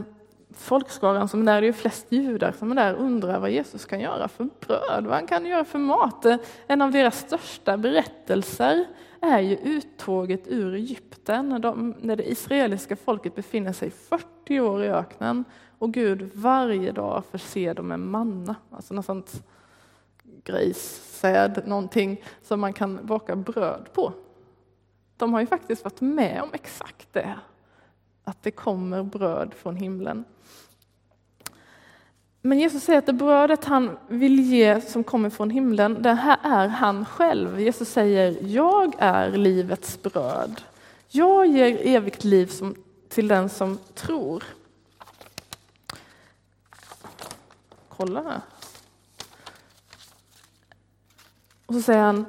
folkskaran 0.54 1.28
som 1.28 1.40
är 1.40 1.52
där, 1.52 1.60
det 1.60 1.66
är 1.66 1.68
ju 1.68 1.72
flest 1.72 2.06
judar 2.08 2.52
som 2.58 2.72
är 2.72 2.74
där, 2.74 2.94
undrar 2.94 3.38
vad 3.38 3.50
Jesus 3.50 3.84
kan 3.84 4.00
göra 4.00 4.28
för 4.28 4.48
bröd, 4.66 5.04
vad 5.04 5.14
han 5.14 5.26
kan 5.26 5.46
göra 5.46 5.64
för 5.64 5.78
mat. 5.78 6.24
Eh, 6.24 6.36
en 6.66 6.82
av 6.82 6.90
deras 6.90 7.18
största 7.18 7.76
berättelser 7.76 8.86
är 9.20 9.40
ju 9.40 9.56
uttåget 9.56 10.48
ur 10.48 10.74
Egypten, 10.74 11.48
när, 11.48 11.58
de, 11.58 11.94
när 12.00 12.16
det 12.16 12.30
israeliska 12.30 12.96
folket 12.96 13.34
befinner 13.34 13.72
sig 13.72 13.90
40 13.90 14.60
år 14.60 14.84
i 14.84 14.88
öknen 14.88 15.44
och 15.78 15.92
Gud 15.92 16.30
varje 16.34 16.92
dag 16.92 17.24
förser 17.30 17.74
dem 17.74 17.88
med 17.88 18.00
manna, 18.00 18.54
alltså 18.70 18.94
något 18.94 19.06
sånt 19.06 19.42
grissäd, 20.44 21.62
någonting 21.66 22.24
som 22.42 22.60
man 22.60 22.72
kan 22.72 23.06
baka 23.06 23.36
bröd 23.36 23.88
på. 23.92 24.12
De 25.16 25.32
har 25.32 25.40
ju 25.40 25.46
faktiskt 25.46 25.84
varit 25.84 26.00
med 26.00 26.42
om 26.42 26.50
exakt 26.52 27.12
det, 27.12 27.34
att 28.24 28.42
det 28.42 28.50
kommer 28.50 29.02
bröd 29.02 29.54
från 29.54 29.76
himlen. 29.76 30.24
Men 32.42 32.58
Jesus 32.58 32.84
säger 32.84 32.98
att 32.98 33.06
det 33.06 33.12
brödet 33.12 33.64
han 33.64 33.98
vill 34.08 34.40
ge 34.40 34.80
som 34.80 35.04
kommer 35.04 35.30
från 35.30 35.50
himlen, 35.50 36.02
det 36.02 36.12
här 36.12 36.38
är 36.42 36.68
han 36.68 37.04
själv. 37.04 37.60
Jesus 37.60 37.88
säger, 37.88 38.36
jag 38.42 38.94
är 38.98 39.30
livets 39.30 40.02
bröd. 40.02 40.60
Jag 41.08 41.46
ger 41.46 41.78
evigt 41.86 42.24
liv 42.24 42.46
som, 42.46 42.74
till 43.08 43.28
den 43.28 43.48
som 43.48 43.78
tror. 43.94 44.44
Kolla 47.88 48.22
här. 48.22 48.40
Och 51.66 51.74
så 51.74 51.82
säger 51.82 52.02
han, 52.02 52.26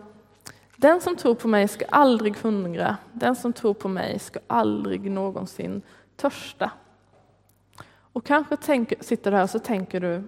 den 0.76 1.02
som 1.02 1.16
tror 1.16 1.36
på 1.36 1.48
mig 1.48 1.68
ska 1.68 1.86
aldrig 1.86 2.38
hungra, 2.38 2.98
den 3.14 3.36
som 3.36 3.54
tror 3.54 3.74
på 3.74 3.88
mig 3.88 4.20
ska 4.20 4.40
aldrig 4.48 5.12
någonsin 5.12 5.82
törsta. 6.16 6.72
Och 8.14 8.26
kanske 8.26 8.58
tänk, 8.58 8.94
sitter 9.00 9.32
du 9.32 9.38
här 9.38 9.44
och 9.44 9.50
så 9.50 9.60
tänker 9.60 10.00
du, 10.00 10.24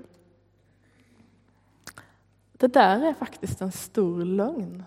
det 2.52 2.68
där 2.68 3.06
är 3.06 3.14
faktiskt 3.14 3.62
en 3.62 3.72
stor 3.72 4.26
lögn. 4.26 4.84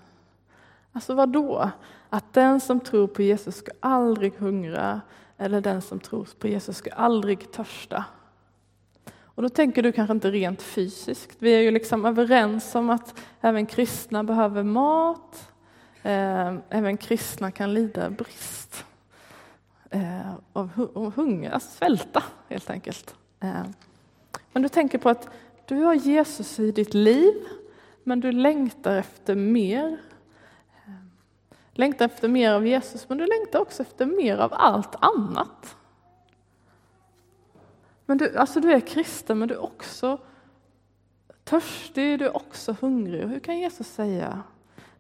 Alltså 0.93 1.15
vad 1.15 1.29
då? 1.29 1.71
Att 2.11 2.33
den 2.33 2.61
som 2.61 2.81
tror 2.81 3.07
på 3.07 3.23
Jesus 3.23 3.57
ska 3.57 3.73
aldrig 3.81 4.35
hungra 4.35 5.01
eller 5.37 5.61
den 5.61 5.83
som 5.83 6.01
tror 6.01 6.29
på 6.39 6.49
Jesus 6.49 6.77
ska 6.77 6.91
aldrig 6.91 7.53
törsta. 7.53 8.05
Och 9.23 9.43
då 9.43 9.49
tänker 9.49 9.83
du 9.83 9.93
kanske 9.93 10.13
inte 10.13 10.31
rent 10.31 10.63
fysiskt. 10.63 11.37
Vi 11.39 11.55
är 11.55 11.61
ju 11.61 11.71
liksom 11.71 12.05
överens 12.05 12.75
om 12.75 12.91
att 12.91 13.21
även 13.41 13.67
kristna 13.67 14.25
behöver 14.25 14.63
mat. 14.63 15.53
Eh, 16.03 16.55
även 16.69 16.97
kristna 16.97 17.51
kan 17.51 17.75
lida 17.75 18.11
brist 18.11 18.85
eh, 19.95 20.35
av 20.53 21.13
hunger, 21.15 21.51
att 21.51 21.63
svälta 21.63 22.23
helt 22.49 22.71
enkelt. 22.71 23.15
Eh, 23.41 23.63
men 24.53 24.63
du 24.63 24.69
tänker 24.69 24.99
på 24.99 25.09
att 25.09 25.29
du 25.67 25.77
har 25.77 25.95
Jesus 25.95 26.59
i 26.59 26.71
ditt 26.71 26.95
liv, 26.95 27.35
men 28.03 28.21
du 28.21 28.33
längtar 28.33 28.97
efter 28.97 29.35
mer. 29.35 29.99
Eh, 30.87 30.93
längtar 31.73 32.05
efter 32.05 32.29
mer 32.29 32.53
av 32.53 32.67
Jesus, 32.67 33.09
men 33.09 33.19
du 33.19 33.27
längtar 33.27 33.59
också 33.59 33.83
efter 33.83 34.07
mer 34.07 34.37
av 34.37 34.53
allt 34.55 34.95
annat. 35.01 35.77
Men 38.07 38.19
du, 38.19 38.37
alltså 38.37 38.61
du 38.61 38.73
är 38.73 38.81
kristen, 38.81 39.39
men 39.39 39.49
du 39.49 39.55
är 39.55 39.63
också 39.65 40.19
törstig, 41.45 42.19
du 42.19 42.25
är 42.25 42.37
också 42.37 42.77
hungrig. 42.81 43.29
Hur 43.29 43.41
kan 43.41 43.59
Jesus 43.59 43.87
säga 43.87 44.43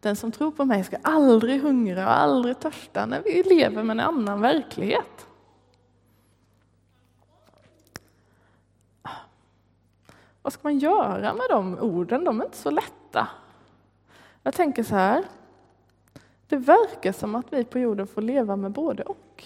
den 0.05 0.17
som 0.17 0.33
tror 0.33 0.51
på 0.51 0.65
mig 0.65 0.85
ska 0.85 0.97
aldrig 1.03 1.63
hungra 1.63 2.07
och 2.07 2.13
aldrig 2.13 2.61
törsta 2.61 3.07
när 3.07 3.23
vi 3.23 3.43
lever 3.43 3.83
med 3.83 3.95
en 3.95 4.01
annan 4.01 4.41
verklighet? 4.41 5.27
Vad 10.43 10.53
ska 10.53 10.61
man 10.63 10.79
göra 10.79 11.35
med 11.35 11.47
de 11.51 11.79
orden? 11.79 12.25
De 12.25 12.41
är 12.41 12.45
inte 12.45 12.57
så 12.57 12.71
lätta. 12.71 13.29
Jag 14.43 14.55
tänker 14.55 14.83
så 14.83 14.95
här. 14.95 15.25
Det 16.49 16.57
verkar 16.57 17.13
som 17.13 17.35
att 17.35 17.53
vi 17.53 17.65
på 17.65 17.79
jorden 17.79 18.07
får 18.07 18.23
leva 18.23 18.57
med 18.57 18.71
både 18.71 19.03
och. 19.03 19.45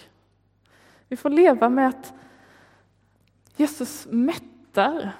Vi 1.08 1.16
får 1.16 1.30
leva 1.30 1.68
med 1.68 1.88
att 1.88 2.12
Jesus 3.56 4.06
mättar. 4.10 5.12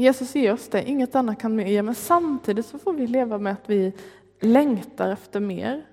Jesus 0.00 0.34
ger 0.34 0.52
oss 0.52 0.68
det, 0.68 0.88
inget 0.88 1.14
annat 1.14 1.40
kan 1.40 1.58
ge, 1.58 1.82
men 1.82 1.94
samtidigt 1.94 2.66
så 2.66 2.78
får 2.78 2.92
vi 2.92 3.06
leva 3.06 3.38
med 3.38 3.52
att 3.52 3.70
vi 3.70 3.92
längtar 4.40 5.10
efter 5.10 5.40
mer. 5.40 5.86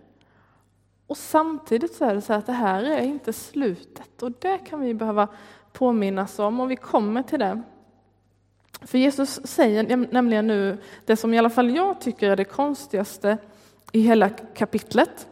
Och 1.07 1.17
samtidigt 1.17 1.95
så 1.95 2.05
är 2.05 2.15
det 2.15 2.21
så 2.21 2.33
att 2.33 2.45
det 2.45 2.53
här 2.53 2.83
är 2.83 3.01
inte 3.01 3.33
slutet 3.33 4.23
och 4.23 4.31
det 4.31 4.57
kan 4.57 4.81
vi 4.81 4.93
behöva 4.93 5.27
påminnas 5.73 6.39
om 6.39 6.59
och 6.59 6.71
vi 6.71 6.75
kommer 6.75 7.23
till 7.23 7.39
det. 7.39 7.61
För 8.81 8.97
Jesus 8.97 9.47
säger 9.47 9.97
nämligen 10.13 10.47
nu 10.47 10.77
det 11.05 11.17
som 11.17 11.33
i 11.33 11.37
alla 11.37 11.49
fall 11.49 11.75
jag 11.75 12.01
tycker 12.01 12.29
är 12.29 12.35
det 12.35 12.45
konstigaste 12.45 13.37
i 13.91 13.99
hela 13.99 14.29
kapitlet. 14.29 15.27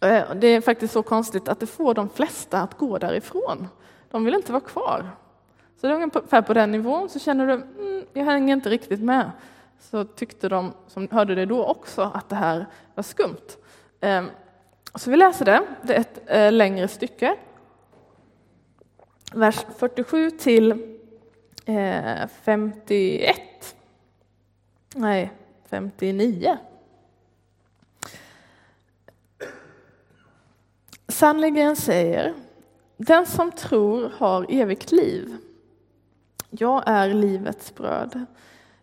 Eh, 0.00 0.34
det 0.34 0.46
är 0.46 0.60
faktiskt 0.60 0.92
så 0.92 1.02
konstigt 1.02 1.48
att 1.48 1.60
det 1.60 1.66
får 1.66 1.94
de 1.94 2.08
flesta 2.08 2.62
att 2.62 2.78
gå 2.78 2.98
därifrån. 2.98 3.68
De 4.10 4.24
vill 4.24 4.34
inte 4.34 4.52
vara 4.52 4.64
kvar. 4.64 5.10
Så 5.76 5.86
det 5.86 5.92
är 5.92 5.94
ungefär 5.94 6.42
på 6.42 6.54
den 6.54 6.70
nivån, 6.70 7.08
så 7.08 7.18
känner 7.18 7.46
du, 7.46 7.52
mm, 7.52 8.06
jag 8.12 8.24
hänger 8.24 8.56
inte 8.56 8.68
riktigt 8.68 9.00
med. 9.00 9.30
Så 9.80 10.04
tyckte 10.04 10.48
de 10.48 10.72
som 10.86 11.08
hörde 11.10 11.34
det 11.34 11.46
då 11.46 11.64
också 11.64 12.02
att 12.02 12.28
det 12.28 12.36
här 12.36 12.66
var 12.94 13.02
skumt. 13.02 13.56
Ehm, 14.00 14.30
så 14.94 15.10
vi 15.10 15.16
läser 15.16 15.44
det, 15.44 15.62
det 15.82 15.94
är 15.94 16.00
ett 16.00 16.20
eh, 16.26 16.52
längre 16.52 16.88
stycke. 16.88 17.36
Vers 19.32 19.66
47 19.78 20.30
till 20.30 20.70
eh, 21.66 22.26
51. 22.42 23.76
Nej, 24.94 25.32
59. 25.68 26.58
Sannerligen 31.08 31.76
säger 31.76 32.34
den 32.96 33.26
som 33.26 33.52
tror 33.52 34.12
har 34.18 34.46
evigt 34.48 34.92
liv. 34.92 35.36
Jag 36.58 36.82
är 36.86 37.08
livets 37.08 37.74
bröd. 37.74 38.26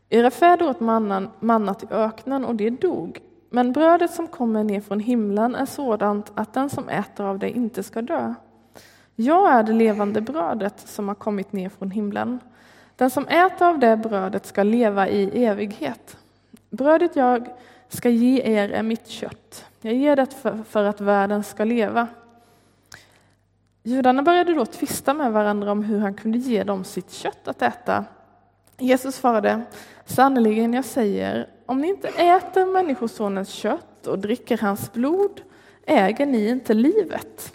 Era 0.10 0.32
fäder 0.32 0.70
åt 0.70 0.80
mannan, 0.80 1.30
mannat 1.40 1.84
i 1.84 1.88
öknen 1.90 2.46
och 2.46 2.56
det 2.56 2.70
dog. 2.70 3.20
Men 3.50 3.72
brödet 3.72 4.12
som 4.12 4.28
kommer 4.28 4.64
ner 4.64 4.82
från 4.82 5.00
himlen 5.00 5.56
är 5.56 5.66
sådant 5.66 6.32
att 6.36 6.54
den 6.54 6.70
som 6.70 6.90
äter 6.90 7.26
av 7.26 7.40
det 7.40 7.50
inte 7.50 7.84
ska 7.84 8.02
dö. 8.02 8.34
Jag 9.16 9.52
är 9.52 9.64
det 9.64 9.74
levande 9.74 10.22
brödet 10.22 10.80
som 10.80 11.08
har 11.08 11.16
kommit 11.16 11.54
ner 11.54 11.70
från 11.70 11.92
himlen. 11.92 12.40
Den 12.96 13.10
som 13.10 13.28
äter 13.28 13.68
av 13.68 13.80
det 13.80 13.98
brödet 13.98 14.46
ska 14.46 14.64
leva 14.64 15.08
i 15.08 15.46
evighet. 15.46 16.18
Brödet 16.70 17.16
jag 17.16 17.48
ska 17.90 18.10
ge 18.10 18.42
er 18.42 18.70
är 18.70 18.84
mitt 18.84 19.08
kött. 19.08 19.66
Jag 19.82 19.94
ger 19.94 20.16
det 20.16 20.34
för, 20.34 20.60
för 20.70 20.84
att 20.84 21.02
världen 21.02 21.44
ska 21.44 21.64
leva. 21.64 22.08
Judarna 23.84 24.24
började 24.24 24.54
då 24.54 24.66
tvista 24.66 25.14
med 25.14 25.32
varandra 25.32 25.72
om 25.72 25.84
hur 25.84 26.00
han 26.00 26.14
kunde 26.14 26.38
ge 26.38 26.64
dem 26.64 26.84
sitt 26.84 27.12
kött 27.12 27.48
att 27.48 27.62
äta. 27.62 28.06
Jesus 28.78 29.16
svarade, 29.16 29.62
sannerligen 30.06 30.74
jag 30.74 30.86
säger, 30.86 31.48
om 31.66 31.82
ni 31.82 31.88
inte 31.88 32.08
äter 32.08 32.66
Människosonens 32.66 33.50
kött 33.50 34.08
och 34.08 34.20
dricker 34.20 34.58
hans 34.58 34.94
blod 34.94 35.42
äger 35.86 36.26
ni 36.26 36.50
inte 36.50 36.74
livet. 36.74 37.54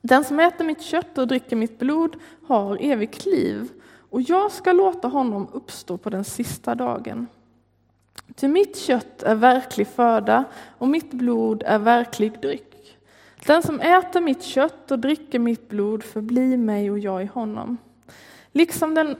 Den 0.00 0.24
som 0.24 0.40
äter 0.40 0.64
mitt 0.64 0.82
kött 0.82 1.18
och 1.18 1.26
dricker 1.26 1.56
mitt 1.56 1.78
blod 1.78 2.16
har 2.48 2.78
evigt 2.80 3.26
liv 3.26 3.68
och 4.10 4.22
jag 4.22 4.52
ska 4.52 4.72
låta 4.72 5.08
honom 5.08 5.48
uppstå 5.52 5.98
på 5.98 6.10
den 6.10 6.24
sista 6.24 6.74
dagen. 6.74 7.26
Ty 8.34 8.48
mitt 8.48 8.78
kött 8.78 9.22
är 9.22 9.34
verklig 9.34 9.86
föda 9.86 10.44
och 10.78 10.88
mitt 10.88 11.10
blod 11.10 11.62
är 11.66 11.78
verklig 11.78 12.40
dryck. 12.40 12.71
Den 13.46 13.62
som 13.62 13.80
äter 13.80 14.20
mitt 14.20 14.42
kött 14.42 14.90
och 14.90 14.98
dricker 14.98 15.38
mitt 15.38 15.68
blod 15.68 16.02
förblir 16.04 16.56
mig 16.56 16.90
och 16.90 16.98
jag 16.98 17.22
i 17.22 17.26
honom. 17.26 17.78
Liksom 18.52 18.94
den, 18.94 19.16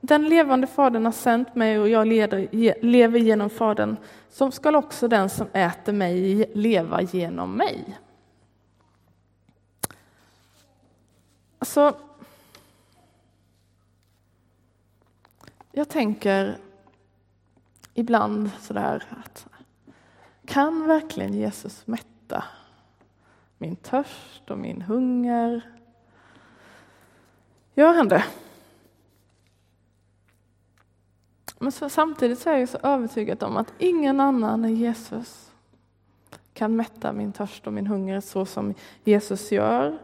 den 0.00 0.28
levande 0.28 0.66
Fadern 0.66 1.04
har 1.04 1.12
sänt 1.12 1.54
mig 1.54 1.78
och 1.78 1.88
jag 1.88 2.06
leder, 2.06 2.48
lever 2.84 3.18
genom 3.18 3.50
Fadern, 3.50 3.96
så 4.30 4.50
skall 4.50 4.76
också 4.76 5.08
den 5.08 5.30
som 5.30 5.46
äter 5.52 5.92
mig 5.92 6.46
leva 6.54 7.02
genom 7.02 7.56
mig. 7.56 7.98
Alltså, 11.58 11.96
jag 15.72 15.88
tänker 15.88 16.56
ibland 17.94 18.50
sådär 18.60 19.04
att 19.24 19.46
kan 20.46 20.86
verkligen 20.86 21.34
Jesus 21.34 21.86
mätta 21.86 22.44
min 23.62 23.76
törst 23.76 24.50
och 24.50 24.58
min 24.58 24.82
hunger. 24.82 25.62
Gör 27.74 27.94
han 27.94 28.08
det? 28.08 28.24
Men 31.58 31.72
så, 31.72 31.88
samtidigt 31.88 32.38
så 32.38 32.50
är 32.50 32.58
jag 32.58 32.68
så 32.68 32.78
övertygad 32.82 33.42
om 33.42 33.56
att 33.56 33.72
ingen 33.78 34.20
annan 34.20 34.64
än 34.64 34.76
Jesus 34.76 35.52
kan 36.52 36.76
mätta 36.76 37.12
min 37.12 37.32
törst 37.32 37.66
och 37.66 37.72
min 37.72 37.86
hunger 37.86 38.20
så 38.20 38.46
som 38.46 38.74
Jesus 39.04 39.52
gör. 39.52 39.98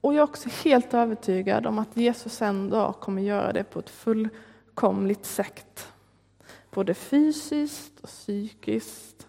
Och 0.00 0.14
jag 0.14 0.18
är 0.18 0.22
också 0.22 0.48
helt 0.64 0.94
övertygad 0.94 1.66
om 1.66 1.78
att 1.78 1.96
Jesus 1.96 2.42
en 2.42 2.70
dag 2.70 2.94
kommer 3.00 3.22
göra 3.22 3.52
det 3.52 3.64
på 3.64 3.78
ett 3.78 3.90
fullkomligt 3.90 5.26
sätt. 5.26 5.92
Både 6.70 6.94
fysiskt 6.94 8.00
och 8.00 8.08
psykiskt 8.08 9.26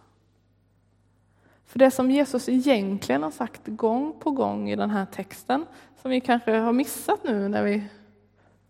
för 1.72 1.80
det 1.80 1.92
som 1.92 2.12
Jesus 2.12 2.50
egentligen 2.50 3.24
har 3.24 3.32
sagt 3.32 3.62
gång 3.66 4.14
på 4.20 4.32
gång 4.32 4.70
i 4.70 4.76
den 4.76 4.90
här 4.90 5.06
texten, 5.06 5.66
som 6.02 6.12
vi 6.12 6.22
kanske 6.22 6.52
har 6.52 6.74
missat 6.74 7.24
nu 7.24 7.48
när 7.48 7.64
vi 7.64 7.84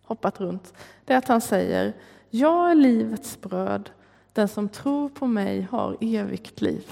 hoppat 0.03 0.39
runt, 0.39 0.73
det 1.05 1.13
är 1.13 1.17
att 1.17 1.27
han 1.27 1.41
säger 1.41 1.93
Jag 2.29 2.71
är 2.71 2.75
livets 2.75 3.41
bröd, 3.41 3.89
den 4.33 4.47
som 4.47 4.69
tror 4.69 5.09
på 5.09 5.27
mig 5.27 5.67
har 5.71 5.97
evigt 6.01 6.61
liv. 6.61 6.91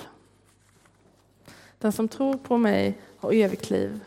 Den 1.77 1.91
som 1.91 2.07
tror 2.07 2.37
på 2.37 2.57
mig 2.57 2.97
har 3.17 3.31
evigt 3.31 3.69
liv. 3.69 3.99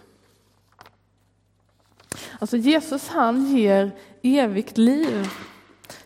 Alltså 2.38 2.56
Jesus 2.56 3.08
han 3.08 3.46
ger 3.46 3.90
evigt 4.22 4.78
liv 4.78 5.28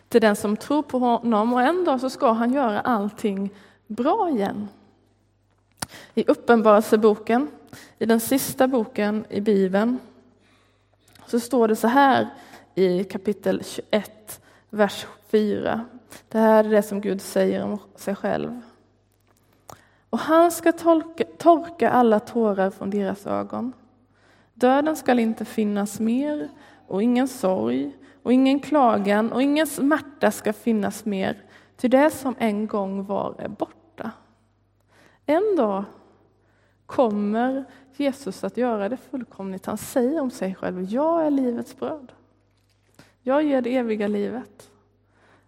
till 0.07 0.21
den 0.21 0.35
som 0.35 0.57
tror 0.57 0.83
på 0.83 0.99
honom 0.99 1.53
och 1.53 1.61
en 1.61 1.85
dag 1.85 2.01
så 2.01 2.09
ska 2.09 2.31
han 2.31 2.53
göra 2.53 2.81
allting 2.81 3.49
bra 3.87 4.29
igen. 4.29 4.67
I 6.15 6.23
Uppenbarelseboken, 6.27 7.47
i 7.99 8.05
den 8.05 8.19
sista 8.19 8.67
boken 8.67 9.25
i 9.29 9.41
Bibeln, 9.41 9.99
så 11.27 11.39
står 11.39 11.67
det 11.67 11.75
så 11.75 11.87
här 11.87 12.29
i 12.75 13.03
kapitel 13.03 13.63
21, 13.63 14.41
vers 14.69 15.05
4. 15.29 15.85
Det 16.29 16.39
här 16.39 16.63
är 16.63 16.69
det 16.69 16.83
som 16.83 17.01
Gud 17.01 17.21
säger 17.21 17.63
om 17.63 17.79
sig 17.95 18.15
själv. 18.15 18.61
Och 20.09 20.19
han 20.19 20.51
ska 20.51 20.71
torka, 20.71 21.23
torka 21.37 21.89
alla 21.89 22.19
tårar 22.19 22.69
från 22.69 22.89
deras 22.89 23.27
ögon. 23.27 23.73
Döden 24.53 24.95
skall 24.95 25.19
inte 25.19 25.45
finnas 25.45 25.99
mer 25.99 26.49
och 26.87 27.03
ingen 27.03 27.27
sorg 27.27 27.91
och 28.23 28.33
ingen 28.33 28.59
klagan 28.59 29.31
och 29.31 29.41
ingen 29.41 29.67
smärta 29.67 30.31
ska 30.31 30.53
finnas 30.53 31.05
mer, 31.05 31.43
till 31.75 31.89
det 31.89 32.09
som 32.11 32.35
en 32.39 32.67
gång 32.67 33.05
var 33.05 33.35
är 33.37 33.47
borta. 33.47 33.76
En 35.29 35.55
dag 35.55 35.83
kommer 36.85 37.65
Jesus 37.95 38.43
att 38.43 38.57
göra 38.57 38.89
det 38.89 38.97
fullkomligt. 38.97 39.65
Han 39.65 39.77
säger 39.77 40.21
om 40.21 40.31
sig 40.31 40.55
själv, 40.55 40.83
jag 40.83 41.25
är 41.25 41.31
livets 41.31 41.77
bröd. 41.77 42.11
Jag 43.21 43.43
ger 43.43 43.61
det 43.61 43.75
eviga 43.75 44.07
livet. 44.07 44.71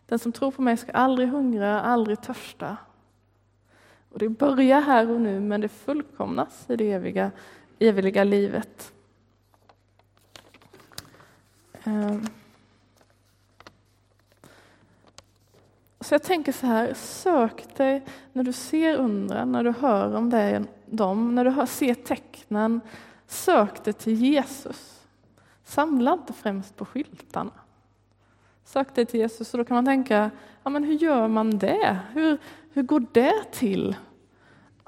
Den 0.05 0.19
som 0.19 0.31
tror 0.31 0.51
på 0.51 0.61
mig 0.61 0.77
ska 0.77 0.91
aldrig 0.91 1.29
hungra, 1.29 1.81
aldrig 1.81 2.21
törsta. 2.21 2.77
Och 4.09 4.19
det 4.19 4.29
börjar 4.29 4.81
här 4.81 5.09
och 5.09 5.21
nu, 5.21 5.39
men 5.39 5.61
det 5.61 5.69
fullkomnas 5.69 6.65
i 6.69 6.75
det 6.75 6.91
eviga, 6.91 7.31
eviga 7.79 8.23
livet. 8.23 8.93
Um. 11.83 12.27
Så 16.01 16.13
jag 16.13 16.23
tänker 16.23 16.51
så 16.51 16.67
här, 16.67 16.93
sök 16.93 17.75
dig 17.77 18.03
när 18.33 18.43
du 18.43 18.53
ser 18.53 18.95
undren, 18.95 19.51
när 19.51 19.63
du 19.63 19.71
hör 19.71 20.15
om 20.15 20.29
det, 20.29 20.63
dem, 20.85 21.35
när 21.35 21.45
du 21.45 21.51
hör, 21.51 21.65
ser 21.65 21.93
tecknen, 21.93 22.81
sök 23.27 23.83
dig 23.83 23.93
till 23.93 24.13
Jesus. 24.13 25.01
Samla 25.63 26.13
inte 26.13 26.33
främst 26.33 26.75
på 26.75 26.85
skyltarna. 26.85 27.51
Sök 28.65 28.95
dig 28.95 29.05
till 29.05 29.19
Jesus 29.19 29.53
och 29.53 29.57
då 29.57 29.63
kan 29.63 29.75
man 29.75 29.85
tänka, 29.85 30.31
ja 30.63 30.69
men 30.69 30.83
hur 30.83 30.93
gör 30.93 31.27
man 31.27 31.57
det? 31.57 31.99
Hur, 32.13 32.37
hur 32.73 32.83
går 32.83 33.05
det 33.11 33.51
till? 33.51 33.95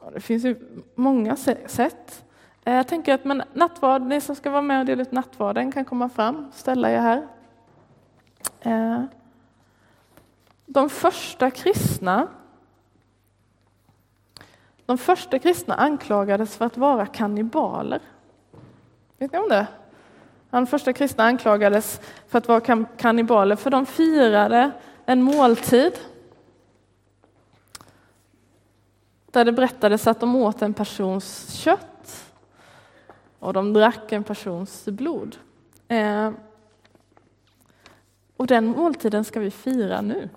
Ja, 0.01 0.11
det 0.13 0.21
finns 0.21 0.45
ju 0.45 0.55
många 0.95 1.35
sätt. 1.35 2.25
Eh, 2.65 2.73
jag 2.73 2.87
tänker 2.87 3.13
att 3.13 3.25
men 3.25 3.43
nattvard, 3.53 4.01
ni 4.01 4.21
som 4.21 4.35
ska 4.35 4.49
vara 4.49 4.61
med 4.61 4.79
och 4.79 4.85
dela 4.85 5.01
ut 5.01 5.11
nattvarden 5.11 5.71
kan 5.71 5.85
komma 5.85 6.09
fram, 6.09 6.51
ställa 6.53 6.91
er 6.91 6.99
här. 6.99 7.27
Eh, 8.59 9.03
de 10.73 10.89
första 10.89 11.51
kristna 11.51 12.27
de 14.85 14.97
första 14.97 15.39
kristna 15.39 15.75
anklagades 15.75 16.57
för 16.57 16.65
att 16.65 16.77
vara 16.77 17.05
kannibaler. 17.05 18.01
Vet 19.17 19.31
ni 19.31 19.39
om 19.39 19.49
det? 19.49 19.67
De 20.49 20.67
första 20.67 20.93
kristna 20.93 21.23
anklagades 21.23 22.01
för 22.27 22.37
att 22.37 22.47
vara 22.47 22.85
kannibaler 22.97 23.55
för 23.55 23.69
de 23.69 23.85
firade 23.85 24.71
en 25.05 25.21
måltid 25.21 25.93
där 29.31 29.45
det 29.45 29.51
berättades 29.51 30.07
att 30.07 30.19
de 30.19 30.35
åt 30.35 30.61
en 30.61 30.73
persons 30.73 31.53
kött 31.53 32.33
och 33.39 33.53
de 33.53 33.73
drack 33.73 34.11
en 34.11 34.23
persons 34.23 34.85
blod. 34.85 35.37
Eh, 35.87 36.31
och 38.37 38.47
den 38.47 38.67
måltiden 38.67 39.23
ska 39.23 39.39
vi 39.39 39.51
fira 39.51 40.01
nu. 40.01 40.29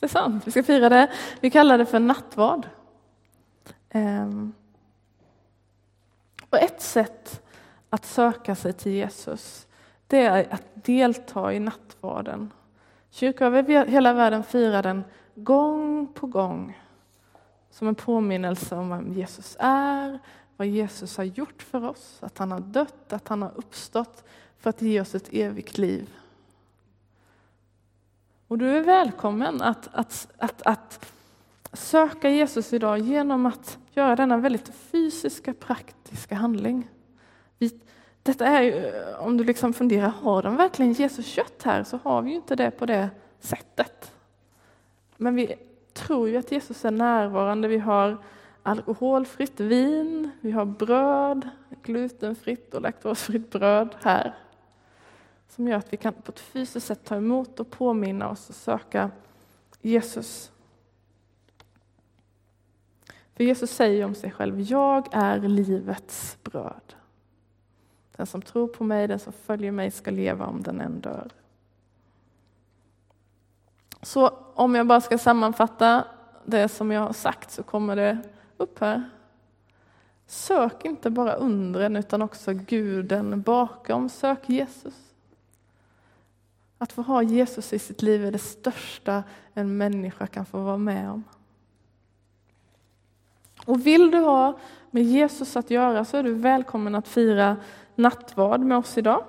Det 0.00 0.06
är 0.06 0.10
sant, 0.10 0.46
vi 0.46 0.50
ska 0.50 0.62
fira 0.62 0.88
det. 0.88 1.10
Vi 1.40 1.50
kallar 1.50 1.78
det 1.78 1.86
för 1.86 1.98
nattvard. 1.98 2.68
Ehm. 3.90 4.52
Och 6.50 6.58
ett 6.58 6.82
sätt 6.82 7.42
att 7.90 8.04
söka 8.04 8.54
sig 8.54 8.72
till 8.72 8.92
Jesus, 8.92 9.66
det 10.06 10.22
är 10.22 10.54
att 10.54 10.64
delta 10.74 11.52
i 11.52 11.60
nattvarden. 11.60 12.50
Kyrkor 13.10 13.46
över 13.46 13.86
hela 13.86 14.12
världen 14.12 14.44
firar 14.44 14.82
den 14.82 15.04
gång 15.34 16.06
på 16.14 16.26
gång 16.26 16.82
som 17.70 17.88
en 17.88 17.94
påminnelse 17.94 18.74
om 18.74 18.88
vem 18.88 19.12
Jesus 19.12 19.56
är, 19.60 20.18
vad 20.56 20.66
Jesus 20.66 21.16
har 21.16 21.24
gjort 21.24 21.62
för 21.62 21.84
oss, 21.84 22.18
att 22.20 22.38
han 22.38 22.52
har 22.52 22.60
dött, 22.60 23.12
att 23.12 23.28
han 23.28 23.42
har 23.42 23.52
uppstått 23.54 24.24
för 24.58 24.70
att 24.70 24.82
ge 24.82 25.00
oss 25.00 25.14
ett 25.14 25.28
evigt 25.32 25.78
liv. 25.78 26.08
Och 28.48 28.58
du 28.58 28.76
är 28.76 28.80
välkommen 28.80 29.62
att, 29.62 29.88
att, 29.92 30.28
att, 30.38 30.62
att 30.62 31.12
söka 31.72 32.30
Jesus 32.30 32.72
idag 32.72 32.98
genom 32.98 33.46
att 33.46 33.78
göra 33.92 34.16
denna 34.16 34.36
väldigt 34.36 34.68
fysiska, 34.74 35.54
praktiska 35.54 36.34
handling. 36.34 36.88
Detta 38.22 38.46
är 38.46 38.62
ju, 38.62 38.86
eh, 38.86 39.26
om 39.26 39.36
du 39.36 39.44
liksom 39.44 39.72
funderar, 39.72 40.08
har 40.08 40.42
de 40.42 40.56
verkligen 40.56 40.92
Jesus 40.92 41.26
kött 41.26 41.62
här? 41.62 41.84
Så 41.84 41.98
har 42.02 42.22
vi 42.22 42.30
ju 42.30 42.36
inte 42.36 42.56
det 42.56 42.70
på 42.70 42.86
det 42.86 43.10
sättet. 43.40 44.12
Men 45.16 45.34
vi 45.34 45.54
tror 45.92 46.28
ju 46.28 46.36
att 46.36 46.52
Jesus 46.52 46.84
är 46.84 46.90
närvarande. 46.90 47.68
Vi 47.68 47.78
har 47.78 48.16
alkoholfritt 48.62 49.60
vin, 49.60 50.30
vi 50.40 50.50
har 50.50 50.64
bröd, 50.64 51.48
glutenfritt 51.82 52.74
och 52.74 52.82
laktosfritt 52.82 53.50
bröd 53.50 53.94
här 54.02 54.34
som 55.48 55.68
gör 55.68 55.76
att 55.76 55.92
vi 55.92 55.96
kan 55.96 56.12
på 56.12 56.32
ett 56.32 56.40
fysiskt 56.40 56.86
sätt 56.86 57.04
ta 57.04 57.16
emot 57.16 57.60
och 57.60 57.70
påminna 57.70 58.28
oss 58.30 58.48
och 58.48 58.54
söka 58.54 59.10
Jesus. 59.80 60.52
För 63.34 63.44
Jesus 63.44 63.70
säger 63.70 64.04
om 64.04 64.14
sig 64.14 64.30
själv, 64.30 64.60
jag 64.60 65.08
är 65.12 65.38
livets 65.38 66.38
bröd. 66.42 66.94
Den 68.16 68.26
som 68.26 68.42
tror 68.42 68.68
på 68.68 68.84
mig, 68.84 69.08
den 69.08 69.18
som 69.18 69.32
följer 69.32 69.72
mig 69.72 69.90
ska 69.90 70.10
leva 70.10 70.46
om 70.46 70.62
den 70.62 70.80
än 70.80 71.00
dör. 71.00 71.30
Så 74.02 74.28
om 74.54 74.74
jag 74.74 74.86
bara 74.86 75.00
ska 75.00 75.18
sammanfatta 75.18 76.04
det 76.44 76.68
som 76.68 76.90
jag 76.90 77.00
har 77.00 77.12
sagt 77.12 77.50
så 77.50 77.62
kommer 77.62 77.96
det 77.96 78.18
upp 78.56 78.78
här. 78.78 79.10
Sök 80.26 80.84
inte 80.84 81.10
bara 81.10 81.34
undren 81.34 81.96
utan 81.96 82.22
också 82.22 82.52
guden 82.52 83.42
bakom. 83.42 84.08
Sök 84.08 84.48
Jesus. 84.48 84.94
Att 86.78 86.92
få 86.92 87.02
ha 87.02 87.22
Jesus 87.22 87.72
i 87.72 87.78
sitt 87.78 88.02
liv 88.02 88.24
är 88.24 88.32
det 88.32 88.38
största 88.38 89.22
en 89.54 89.76
människa 89.76 90.26
kan 90.26 90.46
få 90.46 90.62
vara 90.62 90.78
med 90.78 91.10
om. 91.10 91.24
Och 93.66 93.86
vill 93.86 94.10
du 94.10 94.18
ha 94.18 94.58
med 94.90 95.02
Jesus 95.02 95.56
att 95.56 95.70
göra 95.70 96.04
så 96.04 96.16
är 96.16 96.22
du 96.22 96.34
välkommen 96.34 96.94
att 96.94 97.08
fira 97.08 97.56
nattvard 97.94 98.60
med 98.60 98.78
oss 98.78 98.98
idag. 98.98 99.24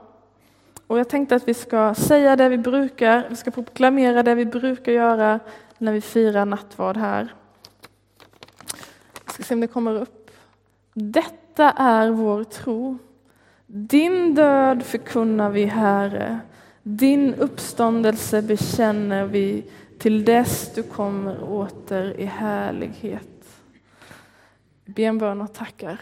Och 0.88 1.00
jag 1.00 1.10
tänkte 1.10 1.36
att 1.36 1.48
vi 1.48 1.54
ska 1.54 1.94
säga 1.94 2.36
det 2.36 2.50
vi 2.50 2.58
brukar, 2.58 3.28
vi 3.30 3.36
ska 3.36 3.52
proklamera 3.52 4.24
det 4.24 4.36
vi 4.36 4.46
brukar 4.46 4.92
göra 4.92 5.40
när 5.78 5.92
vi 5.92 6.02
firar 6.02 6.46
nattvard 6.46 6.98
här. 6.98 7.34
Jag 9.26 9.34
ska 9.34 9.44
se 9.44 9.54
om 9.54 9.62
det 9.62 9.68
kommer 9.68 10.02
upp. 10.02 10.32
Detta 10.94 11.72
är 11.72 12.10
vår 12.10 12.44
tro. 12.44 12.98
Din 13.66 14.36
död 14.36 14.84
förkunnar 14.84 15.50
vi, 15.50 15.66
Herre. 15.66 16.40
Din 16.92 17.34
uppståndelse 17.34 18.42
bekänner 18.42 19.26
vi 19.26 19.64
till 19.98 20.26
dess 20.26 20.72
du 20.76 20.84
kommer 20.84 21.44
åter 21.44 22.20
i 22.20 22.26
härlighet. 22.26 23.62
Ben 24.86 25.18
bön 25.18 25.42
och 25.42 25.54
tackar. 25.54 26.02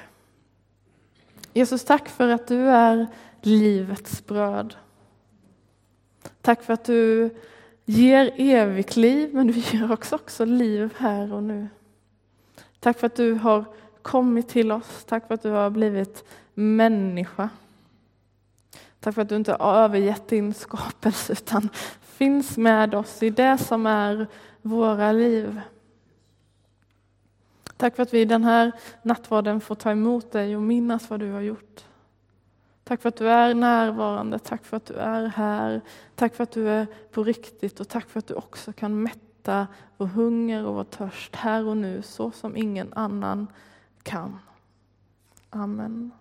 Jesus, 1.54 1.86
tack 1.86 2.10
för 2.10 2.30
att 2.30 2.47
du 2.47 2.69
är 2.69 3.08
livets 3.41 4.26
bröd. 4.26 4.76
Tack 6.41 6.63
för 6.63 6.73
att 6.73 6.86
du 6.86 7.30
ger 7.86 8.32
evigt 8.38 8.95
liv, 8.95 9.30
men 9.34 9.47
du 9.47 9.54
ger 9.54 9.91
också, 9.91 10.15
också 10.15 10.45
liv 10.45 10.93
här 10.97 11.34
och 11.34 11.43
nu. 11.43 11.67
Tack 12.80 13.00
för 13.00 13.08
att 13.08 13.15
du 13.15 13.34
har 13.34 13.65
kommit 14.02 14.50
till 14.50 14.71
oss. 14.71 15.06
Tack 15.06 15.28
för 15.28 15.34
att 15.34 15.43
du 15.43 15.50
har 15.50 15.69
blivit 15.69 16.23
människa. 16.54 17.50
Tack 18.99 19.15
för 19.15 19.21
att 19.21 19.29
du 19.29 19.36
inte 19.36 19.51
har 19.51 19.75
övergett 19.75 20.27
din 20.27 20.53
skapelse 20.53 21.33
utan 21.33 21.69
finns 22.01 22.57
med 22.57 22.95
oss 22.95 23.23
i 23.23 23.29
det 23.29 23.57
som 23.57 23.86
är 23.86 24.27
våra 24.62 25.12
liv. 25.12 25.62
Tack 27.77 27.95
för 27.95 28.03
att 28.03 28.13
vi 28.13 28.21
i 28.21 28.25
den 28.25 28.43
här 28.43 28.71
nattvarden 29.01 29.62
får 29.62 29.75
ta 29.75 29.91
emot 29.91 30.31
dig 30.31 30.55
och 30.55 30.62
minnas 30.62 31.10
vad 31.10 31.19
du 31.19 31.31
har 31.31 31.41
gjort. 31.41 31.83
Tack 32.83 33.01
för 33.01 33.10
att 33.10 33.15
du 33.15 33.29
är 33.29 33.53
närvarande, 33.53 34.39
tack 34.39 34.65
för 34.65 34.77
att 34.77 34.86
du 34.86 34.93
är 34.93 35.25
här. 35.25 35.81
Tack 36.15 36.36
för 36.36 36.43
att 36.43 36.51
du 36.51 36.69
är 36.69 36.88
på 37.12 37.23
riktigt 37.23 37.79
och 37.79 37.88
tack 37.88 38.10
för 38.10 38.19
att 38.19 38.27
du 38.27 38.33
också 38.33 38.73
kan 38.73 39.01
mätta 39.01 39.67
vår 39.97 40.05
hunger 40.05 40.65
och 40.65 40.75
vår 40.75 40.83
törst 40.83 41.36
här 41.36 41.65
och 41.65 41.77
nu 41.77 42.01
så 42.01 42.31
som 42.31 42.57
ingen 42.57 42.93
annan 42.93 43.47
kan. 44.03 44.39
Amen. 45.49 46.12